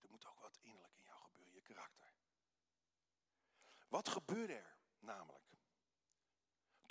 [0.01, 2.13] Er moet ook wat innerlijk in jou gebeuren, je karakter.
[3.87, 5.50] Wat gebeurde er namelijk?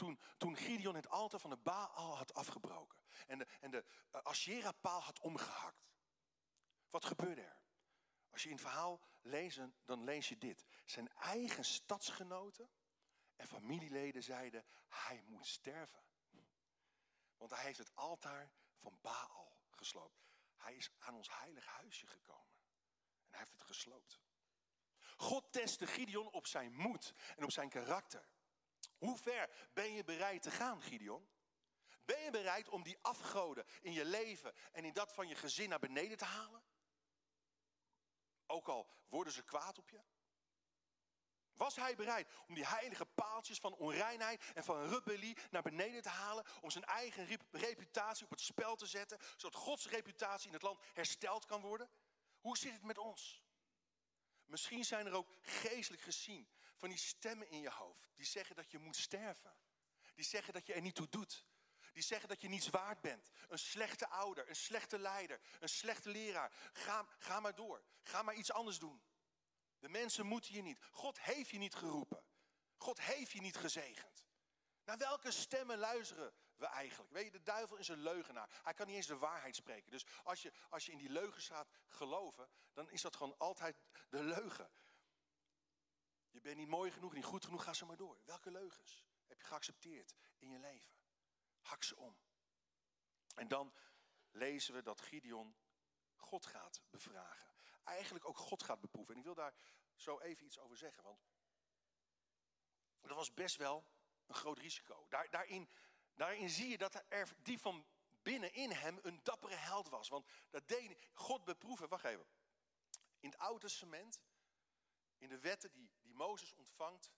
[0.01, 2.99] Toen, toen Gideon het altaar van de Baal had afgebroken.
[3.27, 3.85] En de, en de
[4.15, 5.91] uh, Asherah-paal had omgehakt.
[6.91, 7.63] Wat gebeurde er?
[8.31, 10.65] Als je in het verhaal leest, dan lees je dit.
[10.85, 12.71] Zijn eigen stadsgenoten
[13.37, 16.03] en familieleden zeiden, hij moet sterven.
[17.37, 20.23] Want hij heeft het altaar van Baal gesloopt.
[20.57, 22.59] Hij is aan ons heilig huisje gekomen.
[23.25, 24.21] En hij heeft het gesloopt.
[25.17, 28.29] God testte Gideon op zijn moed en op zijn karakter.
[29.01, 31.29] Hoe ver ben je bereid te gaan, Gideon?
[32.05, 35.69] Ben je bereid om die afgoden in je leven en in dat van je gezin
[35.69, 36.63] naar beneden te halen?
[38.47, 40.01] Ook al worden ze kwaad op je?
[41.53, 46.09] Was hij bereid om die heilige paaltjes van onreinheid en van rebellie naar beneden te
[46.09, 46.47] halen?
[46.61, 50.81] Om zijn eigen reputatie op het spel te zetten, zodat Gods reputatie in het land
[50.93, 51.91] hersteld kan worden?
[52.41, 53.43] Hoe zit het met ons?
[54.45, 56.49] Misschien zijn er ook geestelijk gezien
[56.81, 58.09] van die stemmen in je hoofd.
[58.17, 59.57] Die zeggen dat je moet sterven.
[60.15, 61.47] Die zeggen dat je er niet toe doet.
[61.93, 63.31] Die zeggen dat je niets waard bent.
[63.49, 66.53] Een slechte ouder, een slechte leider, een slechte leraar.
[66.73, 67.85] Ga, ga maar door.
[68.03, 69.03] Ga maar iets anders doen.
[69.79, 70.79] De mensen moeten je niet.
[70.91, 72.25] God heeft je niet geroepen.
[72.77, 74.29] God heeft je niet gezegend.
[74.85, 77.13] Naar welke stemmen luisteren we eigenlijk?
[77.13, 78.61] Weet je, de duivel is een leugenaar.
[78.63, 79.91] Hij kan niet eens de waarheid spreken.
[79.91, 83.81] Dus als je, als je in die leugens gaat geloven, dan is dat gewoon altijd
[84.09, 84.71] de leugen.
[86.31, 88.19] Je bent niet mooi genoeg, niet goed genoeg, ga ze maar door.
[88.25, 90.95] Welke leugens heb je geaccepteerd in je leven?
[91.61, 92.17] Hak ze om.
[93.35, 93.75] En dan
[94.31, 95.57] lezen we dat Gideon
[96.15, 97.55] God gaat bevragen.
[97.85, 99.15] Eigenlijk ook God gaat beproeven.
[99.15, 99.55] En ik wil daar
[99.95, 101.29] zo even iets over zeggen, want
[103.01, 103.85] dat was best wel
[104.27, 105.07] een groot risico.
[105.09, 105.71] Daar, daarin,
[106.15, 107.87] daarin zie je dat er die van
[108.23, 110.09] binnen in hem een dappere held was.
[110.09, 111.89] Want dat deed God beproeven.
[111.89, 112.27] Wacht even.
[113.21, 114.21] In het Oude Testament,
[115.17, 117.13] in de wetten die, die Mozes ontvangt,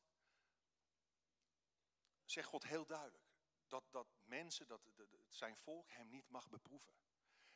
[2.24, 3.24] zegt God heel duidelijk
[3.66, 4.80] dat, dat mensen, dat
[5.28, 6.94] zijn volk hem niet mag beproeven.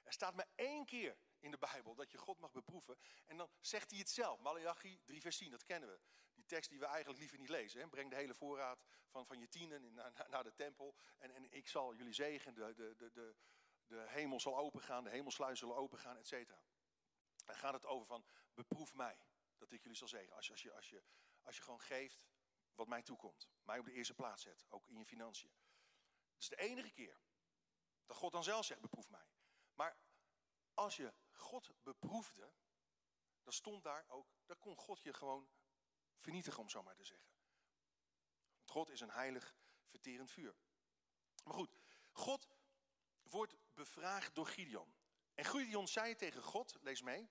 [0.02, 2.98] Er staat maar één keer in de Bijbel dat je God mag beproeven.
[3.24, 4.40] En dan zegt hij het zelf.
[4.40, 6.00] Malachi 3 vers 10, dat kennen we.
[6.34, 7.80] Die tekst die we eigenlijk liever niet lezen.
[7.80, 7.88] Hè?
[7.88, 10.94] Breng de hele voorraad van, van je tienen naar, naar de tempel.
[11.18, 12.54] En, en ik zal jullie zegen.
[12.54, 13.36] De, de, de,
[13.86, 15.04] de, hemel zal opengaan.
[15.04, 16.62] De hemelsluizen zullen opengaan, et cetera.
[17.44, 19.18] Dan gaat het over van beproef mij.
[19.56, 20.36] Dat ik jullie zal zegen.
[20.36, 21.02] Als als, je, als, je,
[21.46, 22.26] als je gewoon geeft
[22.74, 23.48] wat mij toekomt.
[23.62, 24.66] Mij op de eerste plaats zet.
[24.68, 25.52] Ook in je financiën.
[26.32, 27.20] Het is de enige keer
[28.06, 29.28] dat God dan zelf zegt beproef mij.
[29.74, 29.96] Maar
[30.74, 32.52] als je God beproefde,
[33.42, 35.48] dan stond daar ook, dan kon God je gewoon
[36.18, 37.30] vernietigen, om zo maar te zeggen.
[38.56, 39.56] Want God is een heilig,
[39.86, 40.56] verterend vuur.
[41.44, 41.70] Maar goed,
[42.10, 42.48] God
[43.22, 44.94] wordt bevraagd door Gideon.
[45.34, 47.30] En Gideon zei tegen God, lees mee,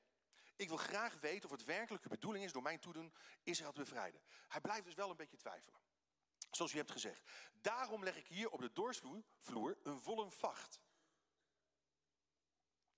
[0.56, 3.14] ik wil graag weten of het werkelijke bedoeling is door mijn toedoen
[3.44, 4.22] Israël te bevrijden.
[4.48, 5.80] Hij blijft dus wel een beetje twijfelen.
[6.52, 7.22] Zoals u hebt gezegd.
[7.54, 10.80] Daarom leg ik hier op de doorsvloer een volle vacht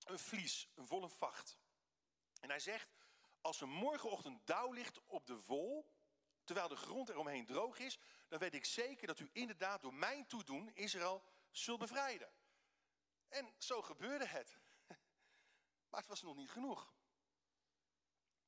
[0.10, 1.58] een vlies, een volle vacht.
[2.40, 2.96] En hij zegt,
[3.42, 5.92] als er morgenochtend dauw ligt op de wol,
[6.44, 10.28] terwijl de grond eromheen droog is, dan weet ik zeker dat u inderdaad door mijn
[10.28, 12.32] toedoen Israël zult bevrijden.
[13.28, 14.58] En zo gebeurde het.
[15.90, 16.94] Maar het was nog niet genoeg.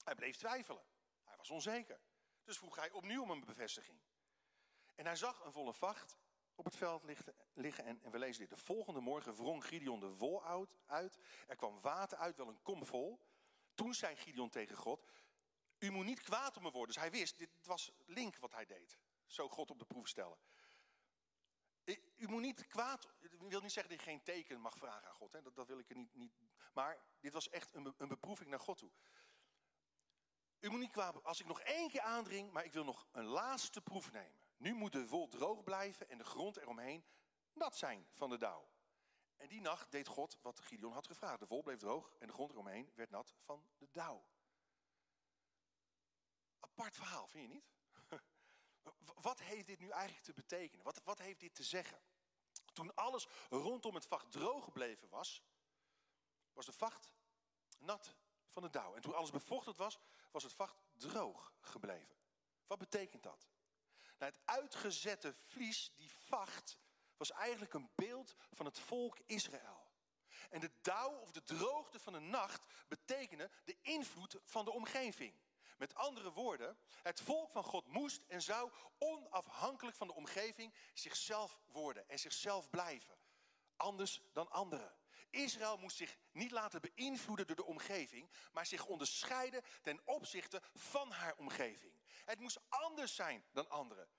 [0.10, 0.84] Hij bleef twijfelen.
[1.24, 2.00] Hij was onzeker.
[2.43, 4.00] Dus vroeg hij opnieuw om een bevestiging.
[4.95, 6.17] En hij zag een volle vacht
[6.56, 7.04] op het veld
[7.54, 7.86] liggen.
[7.86, 8.50] En, en we lezen dit.
[8.50, 10.45] De volgende morgen wrong Gideon de wol
[10.86, 11.17] uit.
[11.48, 13.19] Er kwam water uit, wel een kom vol.
[13.74, 15.06] Toen zei Gideon tegen God,
[15.80, 16.93] u moet niet kwaad op me worden.
[16.93, 19.00] Dus hij wist, dit was link wat hij deed.
[19.26, 20.38] Zo God op de proef stellen.
[22.15, 25.15] U moet niet kwaad, ik wil niet zeggen dat je geen teken mag vragen aan
[25.15, 25.32] God.
[25.32, 25.41] Hè?
[25.41, 26.39] Dat, dat wil ik er niet, niet.
[26.74, 28.91] Maar dit was echt een, een beproeving naar God toe.
[30.60, 33.26] U moet niet kwaad, als ik nog één keer aandring, maar ik wil nog een
[33.26, 34.39] laatste proef nemen.
[34.58, 37.06] Nu moet de wol droog blijven en de grond eromheen
[37.54, 38.69] nat zijn van de dauw.
[39.36, 41.39] En die nacht deed God wat Gideon had gevraagd.
[41.39, 44.26] De wol bleef droog en de grond eromheen werd nat van de dauw.
[46.60, 47.72] Apart verhaal, vind je niet?
[49.22, 50.86] Wat heeft dit nu eigenlijk te betekenen?
[50.86, 52.02] Wat, wat heeft dit te zeggen?
[52.74, 55.43] Toen alles rondom het vacht droog gebleven was,
[56.54, 57.13] was de vacht
[57.78, 58.15] nat
[58.50, 58.95] van de dauw.
[58.95, 60.00] En toen alles bevochtigd was,
[60.32, 62.15] was het vacht droog gebleven.
[62.68, 63.48] Wat betekent dat?
[64.18, 66.78] Nou, het uitgezette vlies, die vacht,
[67.18, 69.88] was eigenlijk een beeld van het volk Israël.
[70.50, 75.34] En de dauw of de droogte van de nacht betekende de invloed van de omgeving.
[75.78, 81.60] Met andere woorden, het volk van God moest en zou onafhankelijk van de omgeving zichzelf
[81.65, 83.18] worden en zichzelf blijven.
[83.76, 84.96] Anders dan anderen.
[85.30, 91.12] Israël moest zich niet laten beïnvloeden door de omgeving, maar zich onderscheiden ten opzichte van
[91.12, 91.94] haar omgeving.
[92.26, 94.10] Het moest anders zijn dan anderen.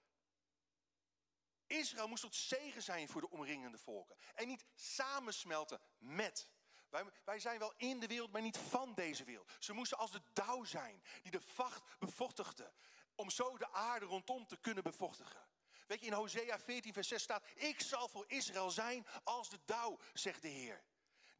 [1.66, 4.16] Israël moest tot zegen zijn voor de omringende volken.
[4.35, 6.49] En niet samensmelten met.
[6.88, 9.51] Wij, wij, zijn wel in de wereld, maar niet van deze wereld.
[9.59, 12.73] Ze moesten als de dauw zijn, die de vacht bevochtigde.
[13.14, 15.49] Om zo de aarde rondom te kunnen bevochtigen.
[15.87, 19.59] Weet je, in Hosea 14, vers 6 staat: Ik zal voor Israël zijn als de
[19.64, 20.85] dauw, zegt de Heer.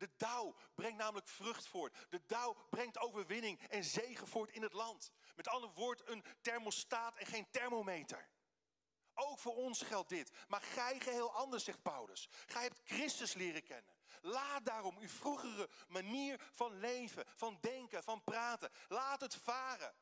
[0.01, 1.97] De dauw brengt namelijk vrucht voort.
[2.09, 5.11] De dauw brengt overwinning en zegen voort in het land.
[5.35, 8.29] Met andere woorden, een thermostaat en geen thermometer.
[9.15, 10.31] Ook voor ons geldt dit.
[10.49, 12.29] Maar gij geheel anders, zegt Paulus.
[12.47, 13.95] Gij hebt Christus leren kennen.
[14.21, 18.71] Laat daarom uw vroegere manier van leven, van denken, van praten.
[18.89, 19.95] Laat het varen.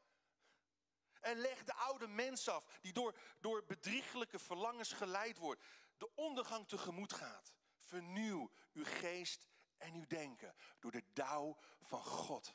[1.21, 5.63] En leg de oude mens af, die door, door bedrieglijke verlangens geleid wordt,
[5.97, 7.53] de ondergang tegemoet gaat.
[7.81, 9.47] Vernieuw uw geest
[9.79, 12.55] en uw denken door de dauw van God.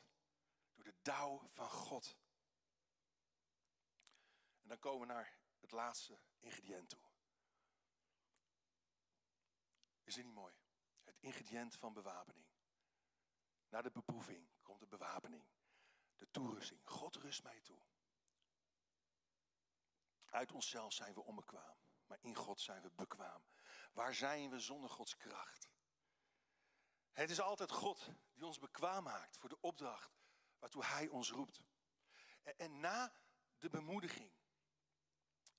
[0.74, 2.16] Door de dauw van God.
[4.62, 7.02] En dan komen we naar het laatste ingrediënt toe.
[10.02, 10.54] Is dit niet mooi?
[11.02, 12.46] Het ingrediënt van bewapening.
[13.68, 15.44] Na de beproeving komt de bewapening.
[16.16, 16.80] De toerusting.
[16.84, 17.78] God rust mij toe.
[20.26, 21.76] Uit onszelf zijn we onbekwaam.
[22.06, 23.42] maar in God zijn we bekwaam.
[23.92, 25.73] Waar zijn we zonder Gods kracht?
[27.14, 30.18] Het is altijd God die ons bekwaam maakt voor de opdracht
[30.58, 31.64] waartoe Hij ons roept.
[32.42, 33.12] En, en na
[33.58, 34.32] de bemoediging,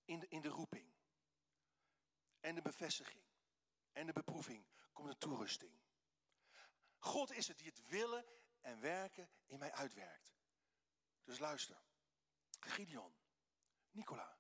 [0.06, 0.94] in de, in de roeping,
[2.40, 3.24] en de bevestiging,
[3.92, 5.80] en de beproeving, komt de toerusting.
[6.98, 8.26] God is het die het willen
[8.62, 10.34] en werken in mij uitwerkt.
[11.24, 11.84] Dus luister.
[12.60, 13.16] Gideon,
[13.92, 14.38] Nicola,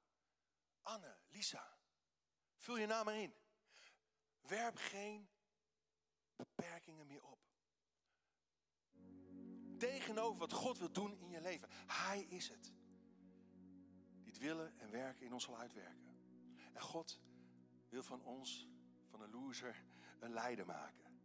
[0.81, 1.77] Anne, Lisa.
[2.55, 3.35] Vul je naam erin.
[4.39, 5.29] Werp geen
[6.35, 7.39] beperkingen meer op.
[9.77, 11.69] Tegenover wat God wil doen in je leven.
[11.87, 12.73] Hij is het.
[14.23, 16.17] Die het willen en werken in ons zal uitwerken.
[16.73, 17.19] En God
[17.89, 18.69] wil van ons,
[19.09, 19.83] van een loser,
[20.19, 21.19] een leider maken.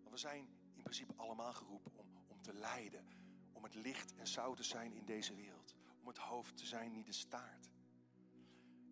[0.00, 3.06] Want we zijn in principe allemaal geroepen om, om te leiden.
[3.52, 5.74] Om het licht en zout te zijn in deze wereld.
[6.00, 7.70] Om het hoofd te zijn, niet de staart.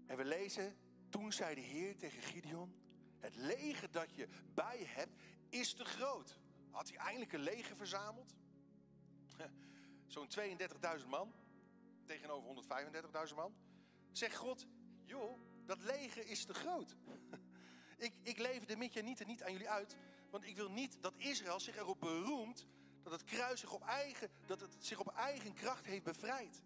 [0.07, 0.77] En we lezen,
[1.09, 2.81] toen zei de Heer tegen Gideon...
[3.21, 6.39] Het leger dat je bij hebt is te groot.
[6.71, 8.35] Had hij eindelijk een leger verzameld?
[10.07, 10.29] Zo'n
[11.01, 11.33] 32.000 man
[12.05, 12.65] tegenover
[13.29, 13.55] 135.000 man.
[14.13, 14.67] Zegt God,
[15.05, 16.97] joh, dat leger is te groot.
[18.07, 19.97] ik, ik lever de Midjanieten niet aan jullie uit,
[20.31, 22.67] want ik wil niet dat Israël zich erop beroemt
[23.03, 26.63] dat het kruis zich op eigen, dat het zich op eigen kracht heeft bevrijd.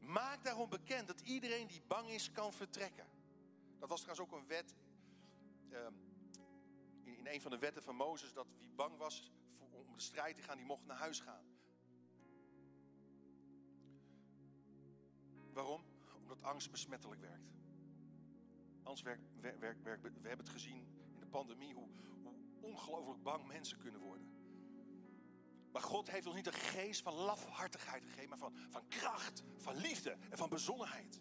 [0.00, 3.06] Maak daarom bekend dat iedereen die bang is kan vertrekken.
[3.78, 4.74] Dat was trouwens ook een wet
[5.70, 5.92] ehm,
[7.06, 9.32] in, een van de wetten van Mozes dat wie bang was
[9.70, 11.44] om de strijd te gaan, die mocht naar huis gaan.
[15.52, 15.84] Waarom?
[16.16, 17.54] Omdat angst besmettelijk werkt.
[18.82, 19.88] Angst werkt, werkt, we
[20.28, 21.88] hebben het gezien in de pandemie hoe,
[22.22, 24.36] hoe ongelooflijk bang mensen kunnen worden.
[25.72, 29.76] Maar God heeft ons niet een geest van lafhartigheid gegeven, maar van, van kracht, van
[29.76, 31.20] liefde en van bezonnenheid.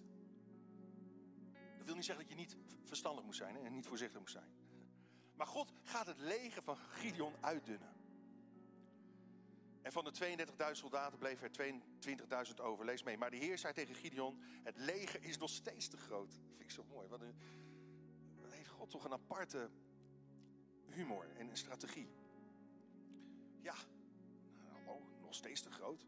[1.78, 4.65] Dat wil niet zeggen dat je niet verstandig moet zijn en niet voorzichtig moet zijn.
[5.36, 7.94] Maar God gaat het leger van Gideon uitdunnen.
[9.82, 11.52] En van de 32.000 soldaten bleef er
[12.50, 12.86] 22.000 over.
[12.86, 13.18] Lees mee.
[13.18, 16.32] Maar de Heer zei tegen Gideon: Het leger is nog steeds te groot.
[16.48, 17.08] Dat vind ik zo mooi.
[17.08, 17.22] Wat,
[18.50, 19.70] heeft God toch een aparte
[20.90, 22.10] humor en een strategie.
[23.62, 23.76] Ja,
[24.86, 26.06] nou, nog steeds te groot.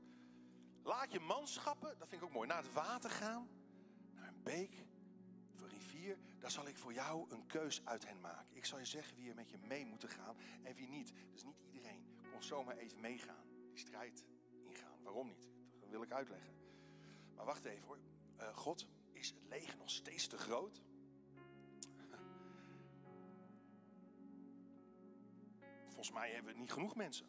[0.83, 3.49] Laat je manschappen, dat vind ik ook mooi, naar het water gaan.
[4.13, 4.86] Naar een beek
[6.47, 8.55] daar zal ik voor jou een keus uit hen maken.
[8.55, 11.13] Ik zal je zeggen wie er met je mee moeten gaan en wie niet.
[11.31, 14.25] Dus niet iedereen kon zomaar even meegaan, die strijd
[14.63, 15.03] ingaan.
[15.03, 15.47] Waarom niet?
[15.79, 16.53] Dat wil ik uitleggen.
[17.35, 17.99] Maar wacht even hoor.
[18.39, 20.81] Uh, God, is het leger nog steeds te groot?
[25.93, 27.27] Volgens mij hebben we niet genoeg mensen.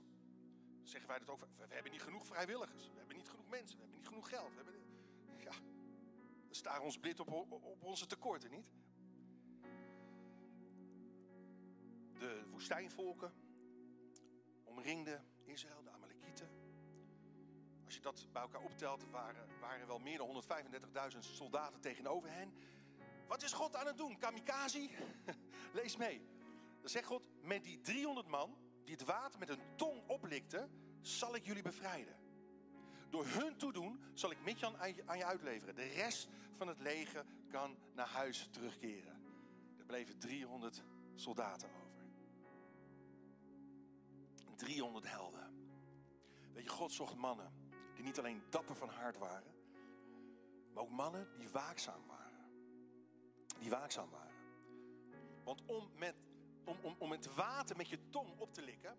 [0.83, 1.41] Zeggen wij dat ook?
[1.41, 2.91] We hebben niet genoeg vrijwilligers.
[2.91, 3.77] We hebben niet genoeg mensen.
[3.77, 4.51] We hebben niet genoeg geld.
[4.51, 4.75] We hebben,
[6.65, 8.71] ja, ons blind op, op onze tekorten, niet?
[12.19, 13.33] De woestijnvolken
[14.65, 16.49] omringden Israël, de Amalekieten.
[17.85, 20.43] Als je dat bij elkaar optelt, waren, waren wel meer dan
[21.13, 22.53] 135.000 soldaten tegenover hen.
[23.27, 24.19] Wat is God aan het doen?
[24.19, 24.91] Kamikaze?
[25.73, 26.23] Lees mee.
[26.81, 31.35] Dan zegt God, met die 300 man die het water met een tong oplikten, zal
[31.35, 32.17] ik jullie bevrijden.
[33.11, 35.75] Door hun toedoen zal ik Midjan aan je uitleveren.
[35.75, 39.23] De rest van het leger kan naar huis terugkeren.
[39.79, 40.83] Er bleven 300
[41.15, 41.78] soldaten.
[44.59, 45.49] 300 helden.
[46.53, 47.53] Weet je, God zocht mannen
[47.95, 49.55] die niet alleen dapper van hart waren,
[50.73, 52.51] maar ook mannen die waakzaam waren.
[53.59, 54.37] Die waakzaam waren.
[55.45, 56.15] Want om, met,
[56.65, 58.99] om, om, om het water met je tong op te likken,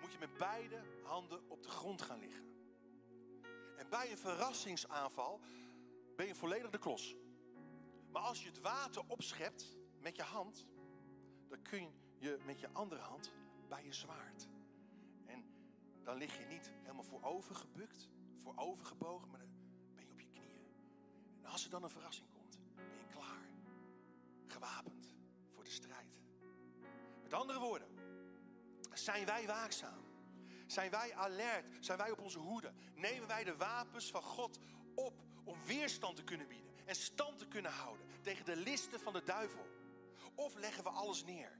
[0.00, 2.44] moet je met beide handen op de grond gaan liggen.
[3.76, 5.40] En bij een verrassingsaanval
[6.16, 7.16] ben je volledig de klos.
[8.10, 10.66] Maar als je het water opschept met je hand,
[11.48, 13.32] dan kun je met je andere hand
[13.74, 14.48] bij je zwaard.
[15.26, 15.44] En
[16.02, 18.08] dan lig je niet helemaal voorover gebukt,
[18.42, 19.48] voorover gebogen, maar dan
[19.94, 20.74] ben je op je knieën.
[21.42, 23.48] En als er dan een verrassing komt, ben je klaar.
[24.46, 25.14] Gewapend
[25.50, 26.20] voor de strijd.
[27.22, 27.88] Met andere woorden,
[28.92, 30.04] zijn wij waakzaam?
[30.66, 31.66] Zijn wij alert?
[31.80, 32.72] Zijn wij op onze hoede?
[32.94, 34.58] Nemen wij de wapens van God
[34.94, 39.12] op om weerstand te kunnen bieden en stand te kunnen houden tegen de listen van
[39.12, 39.66] de duivel?
[40.34, 41.58] Of leggen we alles neer,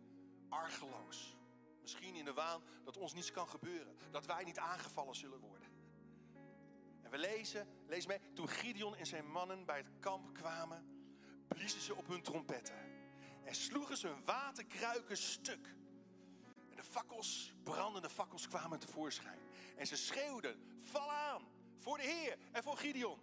[0.49, 1.37] argeloos?
[1.85, 5.69] Misschien in de waan dat ons niets kan gebeuren, dat wij niet aangevallen zullen worden.
[7.03, 10.85] En we lezen, lees mee, toen Gideon en zijn mannen bij het kamp kwamen,
[11.49, 12.77] bliezen ze op hun trompetten
[13.45, 15.75] en sloegen ze hun waterkruiken stuk
[16.95, 19.39] fakkels, brandende fakkels kwamen tevoorschijn.
[19.77, 21.43] En ze schreeuwden, val aan
[21.79, 23.19] voor de Heer en voor Gideon.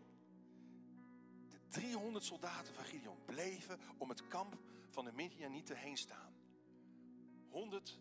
[1.67, 4.57] 300 soldaten van Gideon bleven om het kamp
[4.89, 6.33] van de Midianieten heen staan.
[7.49, 7.99] 100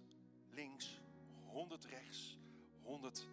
[0.51, 1.01] links,
[1.47, 2.39] 100 rechts,
[2.83, 3.29] 100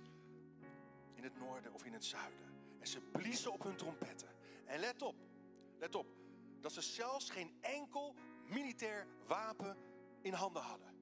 [1.13, 2.45] in het noorden of in het zuiden.
[2.79, 4.29] En ze bliezen op hun trompetten.
[4.65, 5.15] En let op,
[5.77, 6.07] let op,
[6.61, 8.15] dat ze zelfs geen enkel
[8.45, 9.77] militair wapen
[10.21, 10.95] in handen hadden.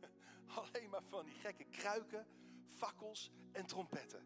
[0.72, 2.26] Alleen maar van die gekke kruiken,
[2.66, 4.24] fakkels en trompetten.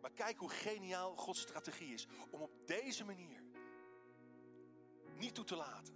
[0.00, 3.42] Maar kijk hoe geniaal Gods strategie is om op deze manier
[5.16, 5.94] niet toe te laten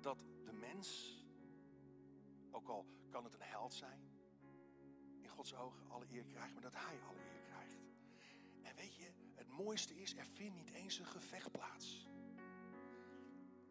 [0.00, 1.16] dat de mens,
[2.50, 4.00] ook al kan het een held zijn,
[5.20, 7.78] in Gods ogen alle eer krijgt, maar dat hij alle eer krijgt.
[8.62, 12.06] En weet je, het mooiste is, er vindt niet eens een gevecht plaats.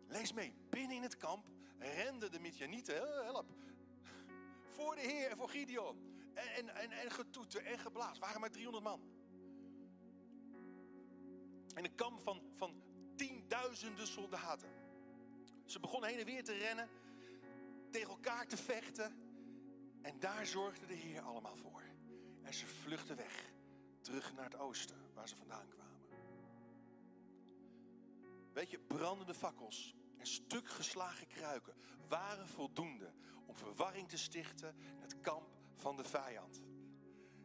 [0.07, 1.45] Lees mee, binnen in het kamp
[1.77, 3.49] renden de Midianieten, help,
[4.67, 6.09] voor de Heer en voor Gideon.
[6.33, 9.01] En, en, en, en getoeter en waren maar 300 man.
[11.75, 12.83] In een kamp van, van
[13.15, 14.69] tienduizenden soldaten.
[15.65, 16.89] Ze begonnen heen en weer te rennen,
[17.89, 19.30] tegen elkaar te vechten.
[20.02, 21.84] En daar zorgde de Heer allemaal voor.
[22.41, 23.52] En ze vluchtten weg,
[24.02, 25.91] terug naar het oosten, waar ze vandaan kwamen.
[28.54, 31.74] Weet je, brandende fakkels en stuk geslagen kruiken
[32.08, 33.14] waren voldoende
[33.45, 36.62] om verwarring te stichten in het kamp van de vijand.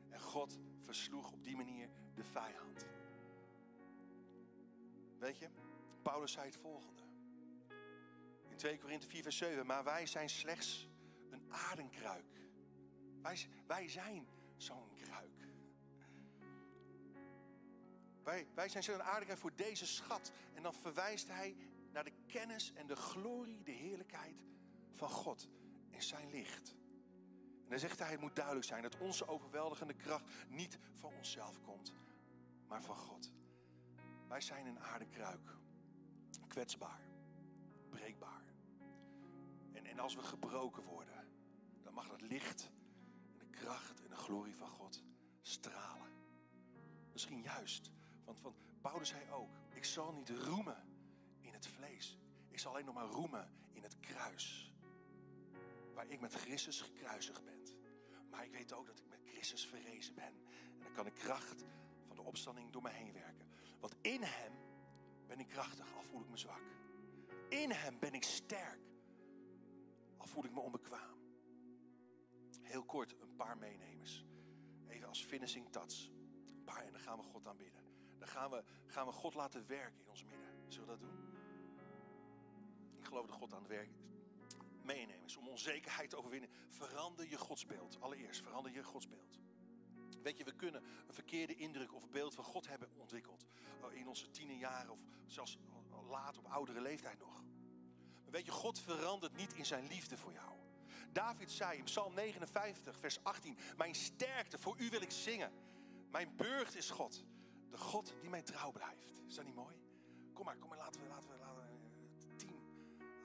[0.09, 2.87] En God versloeg op die manier de vijand.
[5.19, 5.49] Weet je,
[6.03, 7.03] Paulus zei het volgende.
[8.49, 9.67] In 2 Korinthe 4 vers 7.
[9.67, 10.89] Maar wij zijn slechts
[11.31, 12.25] een aardenkruik.
[13.27, 15.49] Wij, wij zijn zo'n kruik.
[18.23, 20.33] Wij, wij zijn zo'n aardenkruik voor deze schat.
[20.55, 21.57] En dan verwijst hij
[21.93, 24.43] naar de kennis en de glorie, de heerlijkheid
[24.93, 25.49] van God
[25.91, 26.75] en zijn licht.
[27.65, 31.61] En dan zegt hij, het moet duidelijk zijn dat onze overweldigende kracht niet van onszelf
[31.61, 31.93] komt,
[32.69, 33.33] maar van God.
[34.29, 35.57] Wij zijn een aardekruik,
[36.49, 37.01] kwetsbaar,
[37.89, 38.45] breekbaar.
[39.73, 41.29] En, en als we gebroken worden,
[41.83, 42.71] dan mag dat licht
[43.67, 45.03] kracht en de glorie van God
[45.43, 46.13] stralen.
[47.13, 47.91] Misschien juist,
[48.25, 50.85] want, want Paulus zei ook, ik zal niet roemen
[51.41, 52.19] in het vlees.
[52.49, 54.73] Ik zal alleen nog maar roemen in het kruis.
[55.95, 57.55] Waar ik met Christus gekruisigd ben.
[58.31, 60.35] Maar ik weet ook dat ik met Christus verrezen ben.
[60.79, 61.65] En dan kan de kracht
[62.07, 63.47] van de opstanding door mij heen werken.
[63.81, 64.53] Want in Hem
[65.27, 66.63] ben ik krachtig, al voel ik me zwak.
[67.49, 68.81] In Hem ben ik sterk,
[70.17, 71.16] al voel ik me onbekwaam.
[72.67, 74.25] Heel kort een paar meenemers.
[74.89, 76.09] Even als finishing touch.
[76.47, 77.81] Een paar en dan gaan we God aanbidden.
[78.19, 80.49] Dan gaan we, gaan we God laten werken in ons midden.
[80.69, 81.35] Zullen we dat doen?
[82.99, 83.91] Ik geloof dat God aan het werk
[84.83, 85.37] meenemers.
[85.37, 86.51] Om onzekerheid te overwinnen.
[86.69, 88.01] Verander je godsbeeld.
[88.01, 89.39] Allereerst, verander je godsbeeld.
[90.23, 93.47] Weet je, we kunnen een verkeerde indruk of beeld van God hebben ontwikkeld.
[93.83, 95.59] Oh, in onze tienerjaren of zelfs
[96.09, 97.45] laat op oudere leeftijd nog.
[98.23, 100.57] Maar weet je, God verandert niet in zijn liefde voor jou.
[101.17, 105.53] David zei in Psalm 59, vers 18: Mijn sterkte, voor u wil ik zingen.
[106.11, 107.25] Mijn burcht is God.
[107.71, 109.23] De God die mij trouw blijft.
[109.27, 109.77] Is dat niet mooi?
[110.33, 112.59] Kom maar, kom maar, laten we, laten we, laten we het team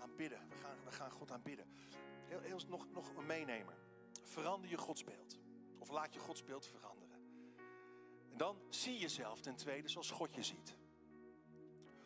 [0.02, 0.50] aanbidden.
[0.50, 1.66] We gaan, we gaan God aanbidden.
[2.26, 3.78] Heel, heel, nog, nog een meenemer.
[4.24, 5.40] Verander je godsbeeld.
[5.78, 7.20] Of laat je godsbeeld veranderen.
[8.32, 10.76] En dan zie jezelf ten tweede zoals God je ziet.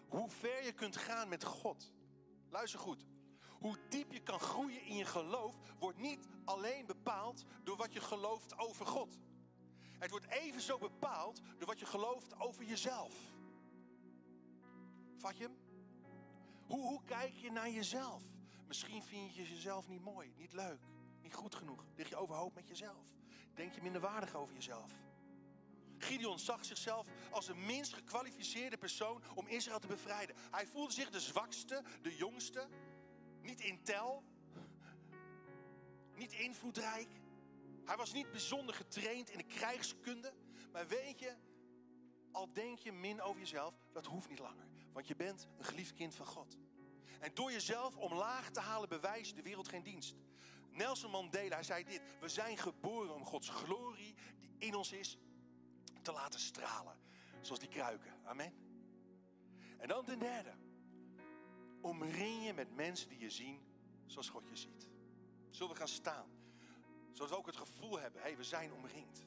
[0.08, 1.92] Hoe ver je kunt gaan met God.
[2.50, 3.06] Luister goed.
[3.66, 8.01] Hoe diep je kan groeien in je geloof wordt niet alleen bepaald door wat je
[8.01, 9.18] gelooft over God.
[9.99, 13.13] Het wordt evenzo bepaald door wat je gelooft over jezelf.
[15.18, 15.57] Vat je hem?
[16.66, 18.24] Hoe, hoe kijk je naar jezelf?
[18.68, 20.82] Misschien vind je jezelf niet mooi, niet leuk,
[21.22, 21.86] niet goed genoeg.
[21.95, 23.05] Lig je overhoop met jezelf?
[23.53, 24.91] Denk je minder waardig over jezelf?
[25.97, 30.36] Gideon zag zichzelf als de minst gekwalificeerde persoon om Israël te bevrijden.
[30.51, 32.68] Hij voelde zich de zwakste, de jongste,
[33.46, 34.24] niet in tel,
[36.16, 37.08] niet invloedrijk.
[37.86, 40.34] Hij was niet bijzonder getraind in de krijgskunde.
[40.72, 41.36] Maar weet je,
[42.32, 44.68] al denk je min over jezelf, dat hoeft niet langer.
[44.93, 46.58] Want je bent een geliefd kind van God.
[47.20, 50.16] En door jezelf omlaag te halen bewijs de wereld geen dienst.
[50.72, 52.02] Nelson Mandela, zei dit.
[52.20, 55.18] We zijn geboren om Gods glorie die in ons is
[56.02, 57.00] te laten stralen.
[57.41, 58.14] Zoals die kruiken.
[58.24, 58.54] Amen.
[59.78, 60.54] En dan ten derde.
[61.86, 63.60] Omring je met mensen die je zien
[64.06, 64.90] zoals God je ziet.
[65.50, 66.30] Zullen we gaan staan?
[67.12, 69.26] Zodat we ook het gevoel hebben, hé, we zijn omringd.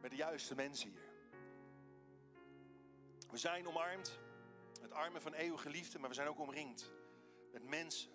[0.00, 1.12] Met de juiste mensen hier.
[3.30, 4.18] We zijn omarmd
[4.80, 6.92] met armen van eeuwige liefde, maar we zijn ook omringd
[7.52, 8.10] met mensen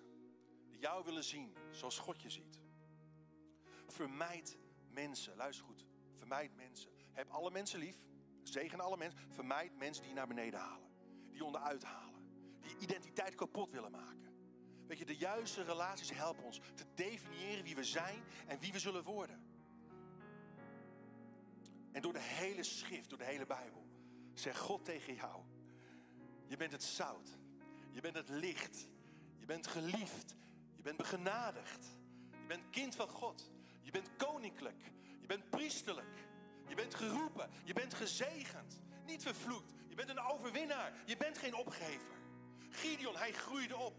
[0.70, 2.60] die jou willen zien zoals God je ziet.
[3.88, 4.58] Vermijd
[4.90, 5.86] mensen, luister goed,
[6.18, 6.92] vermijd mensen.
[7.14, 7.98] Heb alle mensen lief,
[8.44, 9.20] zegen alle mensen.
[9.30, 10.92] Vermijd mensen die je naar beneden halen,
[11.30, 12.09] die onderuit halen.
[12.70, 14.20] Je identiteit kapot willen maken.
[14.88, 18.80] Weet je, de juiste relaties helpen ons te definiëren wie we zijn en wie we
[18.80, 19.44] zullen worden.
[21.92, 23.88] En door de hele schrift, door de hele Bijbel,
[24.34, 25.44] zegt God tegen jou:
[26.48, 27.38] Je bent het zout,
[27.92, 28.88] je bent het licht,
[29.38, 30.36] je bent geliefd,
[30.76, 31.98] je bent begenadigd,
[32.32, 33.52] je bent kind van God,
[33.82, 36.28] je bent koninklijk, je bent priesterlijk,
[36.68, 41.56] je bent geroepen, je bent gezegend, niet vervloekt, je bent een overwinnaar, je bent geen
[41.56, 42.19] opgever.
[42.70, 43.94] Gideon, hij groeide op.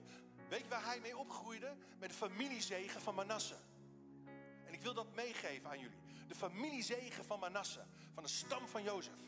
[0.49, 1.77] Weet je waar hij mee opgroeide?
[1.99, 3.57] Met de familiezegen van Manasse.
[4.64, 5.99] En ik wil dat meegeven aan jullie.
[6.29, 9.21] De familiezegen van Manasse, van de stam van Jozef.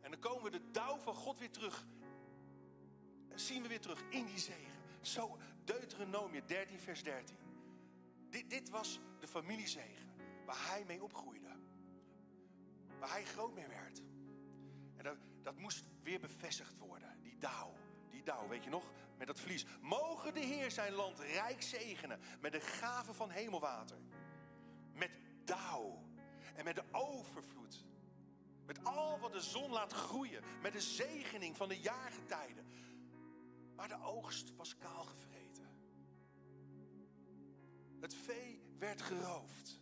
[0.00, 1.86] En dan komen we de dauw van God weer terug.
[3.28, 4.78] En zien we weer terug in die zegen.
[5.00, 7.36] Zo, Deuteronomie 13, vers 13.
[8.30, 10.08] Dit, dit was de familiezegen
[10.44, 11.56] waar hij mee opgroeide.
[12.98, 14.02] Waar hij groot mee werd.
[15.48, 17.74] Dat moest weer bevestigd worden, die dauw.
[18.10, 18.92] Die dauw, weet je nog?
[19.16, 19.66] Met dat vlies.
[19.80, 23.96] Mogen de Heer zijn land rijk zegenen met de gave van hemelwater.
[24.92, 25.10] Met
[25.44, 26.02] dauw
[26.54, 27.84] en met de overvloed.
[28.66, 30.44] Met al wat de zon laat groeien.
[30.62, 32.66] Met de zegening van de jaargetijden.
[33.76, 35.68] Maar de oogst was kaal gevreten.
[38.00, 39.80] Het vee werd geroofd.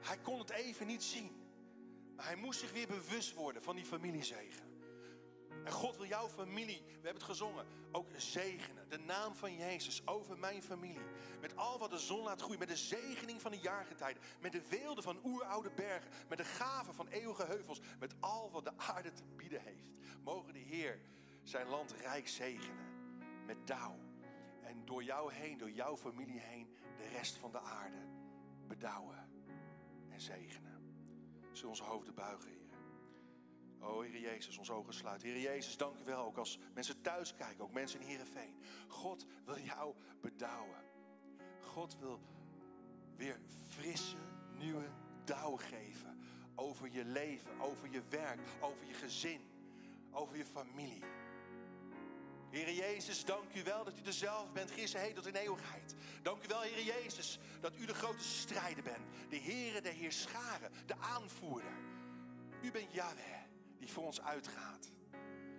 [0.00, 1.32] Hij kon het even niet zien.
[2.16, 4.69] Maar hij moest zich weer bewust worden van die familiezegen.
[5.64, 8.88] En God wil jouw familie, we hebben het gezongen, ook zegenen.
[8.88, 11.06] De naam van Jezus over mijn familie.
[11.40, 12.58] Met al wat de zon laat groeien.
[12.58, 14.22] Met de zegening van de jaargetijden.
[14.40, 16.10] Met de weelde van oeroude bergen.
[16.28, 17.80] Met de gaven van eeuwige heuvels.
[17.98, 19.88] Met al wat de aarde te bieden heeft.
[20.22, 21.00] Mogen de Heer
[21.42, 22.88] zijn land rijk zegenen.
[23.46, 23.96] Met dauw.
[24.62, 28.06] En door jou heen, door jouw familie heen, de rest van de aarde
[28.66, 29.28] bedouwen
[30.08, 30.70] en zegenen.
[31.52, 32.59] Zullen onze hoofden buigen,
[33.80, 33.88] Heer.
[33.88, 35.28] Oh, Heer Jezus, ons ogen sluiten.
[35.28, 36.24] Heer Jezus, dank u wel.
[36.24, 38.54] Ook als mensen thuis kijken, ook mensen in Heerenveen.
[38.88, 40.84] God wil jou bedouwen.
[41.60, 42.20] God wil
[43.16, 44.16] weer frisse,
[44.58, 44.88] nieuwe
[45.24, 46.18] dauw geven.
[46.54, 49.40] Over je leven, over je werk, over je gezin,
[50.10, 51.04] over je familie.
[52.50, 55.94] Heer Jezus, dank u wel dat u dezelfde bent, gisteren, heet tot in eeuwigheid.
[56.22, 59.04] Dank u wel, Heer Jezus, dat u de grote strijder bent.
[59.28, 61.72] De Heere, de Heerscharen, de aanvoerder.
[62.62, 63.39] U bent Yahweh,
[63.80, 64.90] die voor ons uitgaat.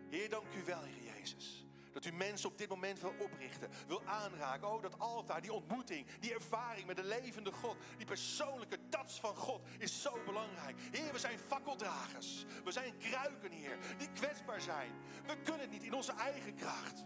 [0.09, 1.65] Heer, dank u wel, Heer Jezus.
[1.91, 4.73] Dat u mensen op dit moment wil oprichten, wil aanraken.
[4.73, 7.77] Oh, dat altaar, die ontmoeting, die ervaring met de levende God.
[7.97, 10.77] Die persoonlijke touch van God is zo belangrijk.
[10.91, 12.45] Heer, we zijn fakkeldragers.
[12.63, 14.91] We zijn kruiken, Heer, die kwetsbaar zijn.
[15.25, 17.05] We kunnen het niet in onze eigen kracht.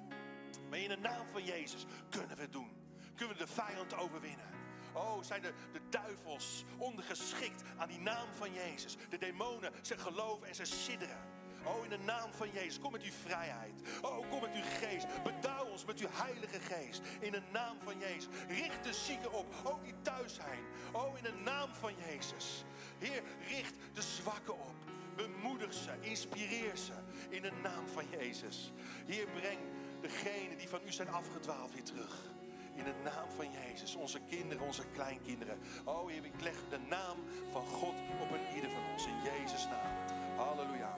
[0.70, 2.72] Maar in de naam van Jezus kunnen we het doen.
[3.16, 4.65] Kunnen we de vijand overwinnen.
[4.96, 8.98] Oh, zijn de, de duivels ondergeschikt aan die naam van Jezus.
[9.10, 11.34] De demonen, ze geloven en ze sidderen.
[11.66, 13.82] Oh, in de naam van Jezus, kom met uw vrijheid.
[14.02, 15.08] Oh, kom met uw geest.
[15.24, 17.02] Bedouw ons met uw heilige geest.
[17.20, 18.28] In de naam van Jezus.
[18.48, 20.60] Richt de zieken op, ook die thuis zijn.
[20.92, 22.64] Oh, in de naam van Jezus.
[22.98, 24.76] Heer, richt de zwakken op.
[25.16, 26.94] Bemoedig ze, inspireer ze.
[27.30, 28.72] In de naam van Jezus.
[29.06, 29.60] Heer, breng
[30.02, 32.35] degenen die van u zijn afgedwaald weer terug.
[32.76, 35.60] In de naam van Jezus, onze kinderen, onze kleinkinderen.
[35.86, 37.18] Oh Heer, ik leg de naam
[37.52, 39.06] van God op een ieder van ons.
[39.06, 39.92] In Jezus' naam.
[40.38, 40.98] Halleluja.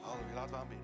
[0.00, 0.34] Halleluja.
[0.34, 0.82] Laten we aanbidden.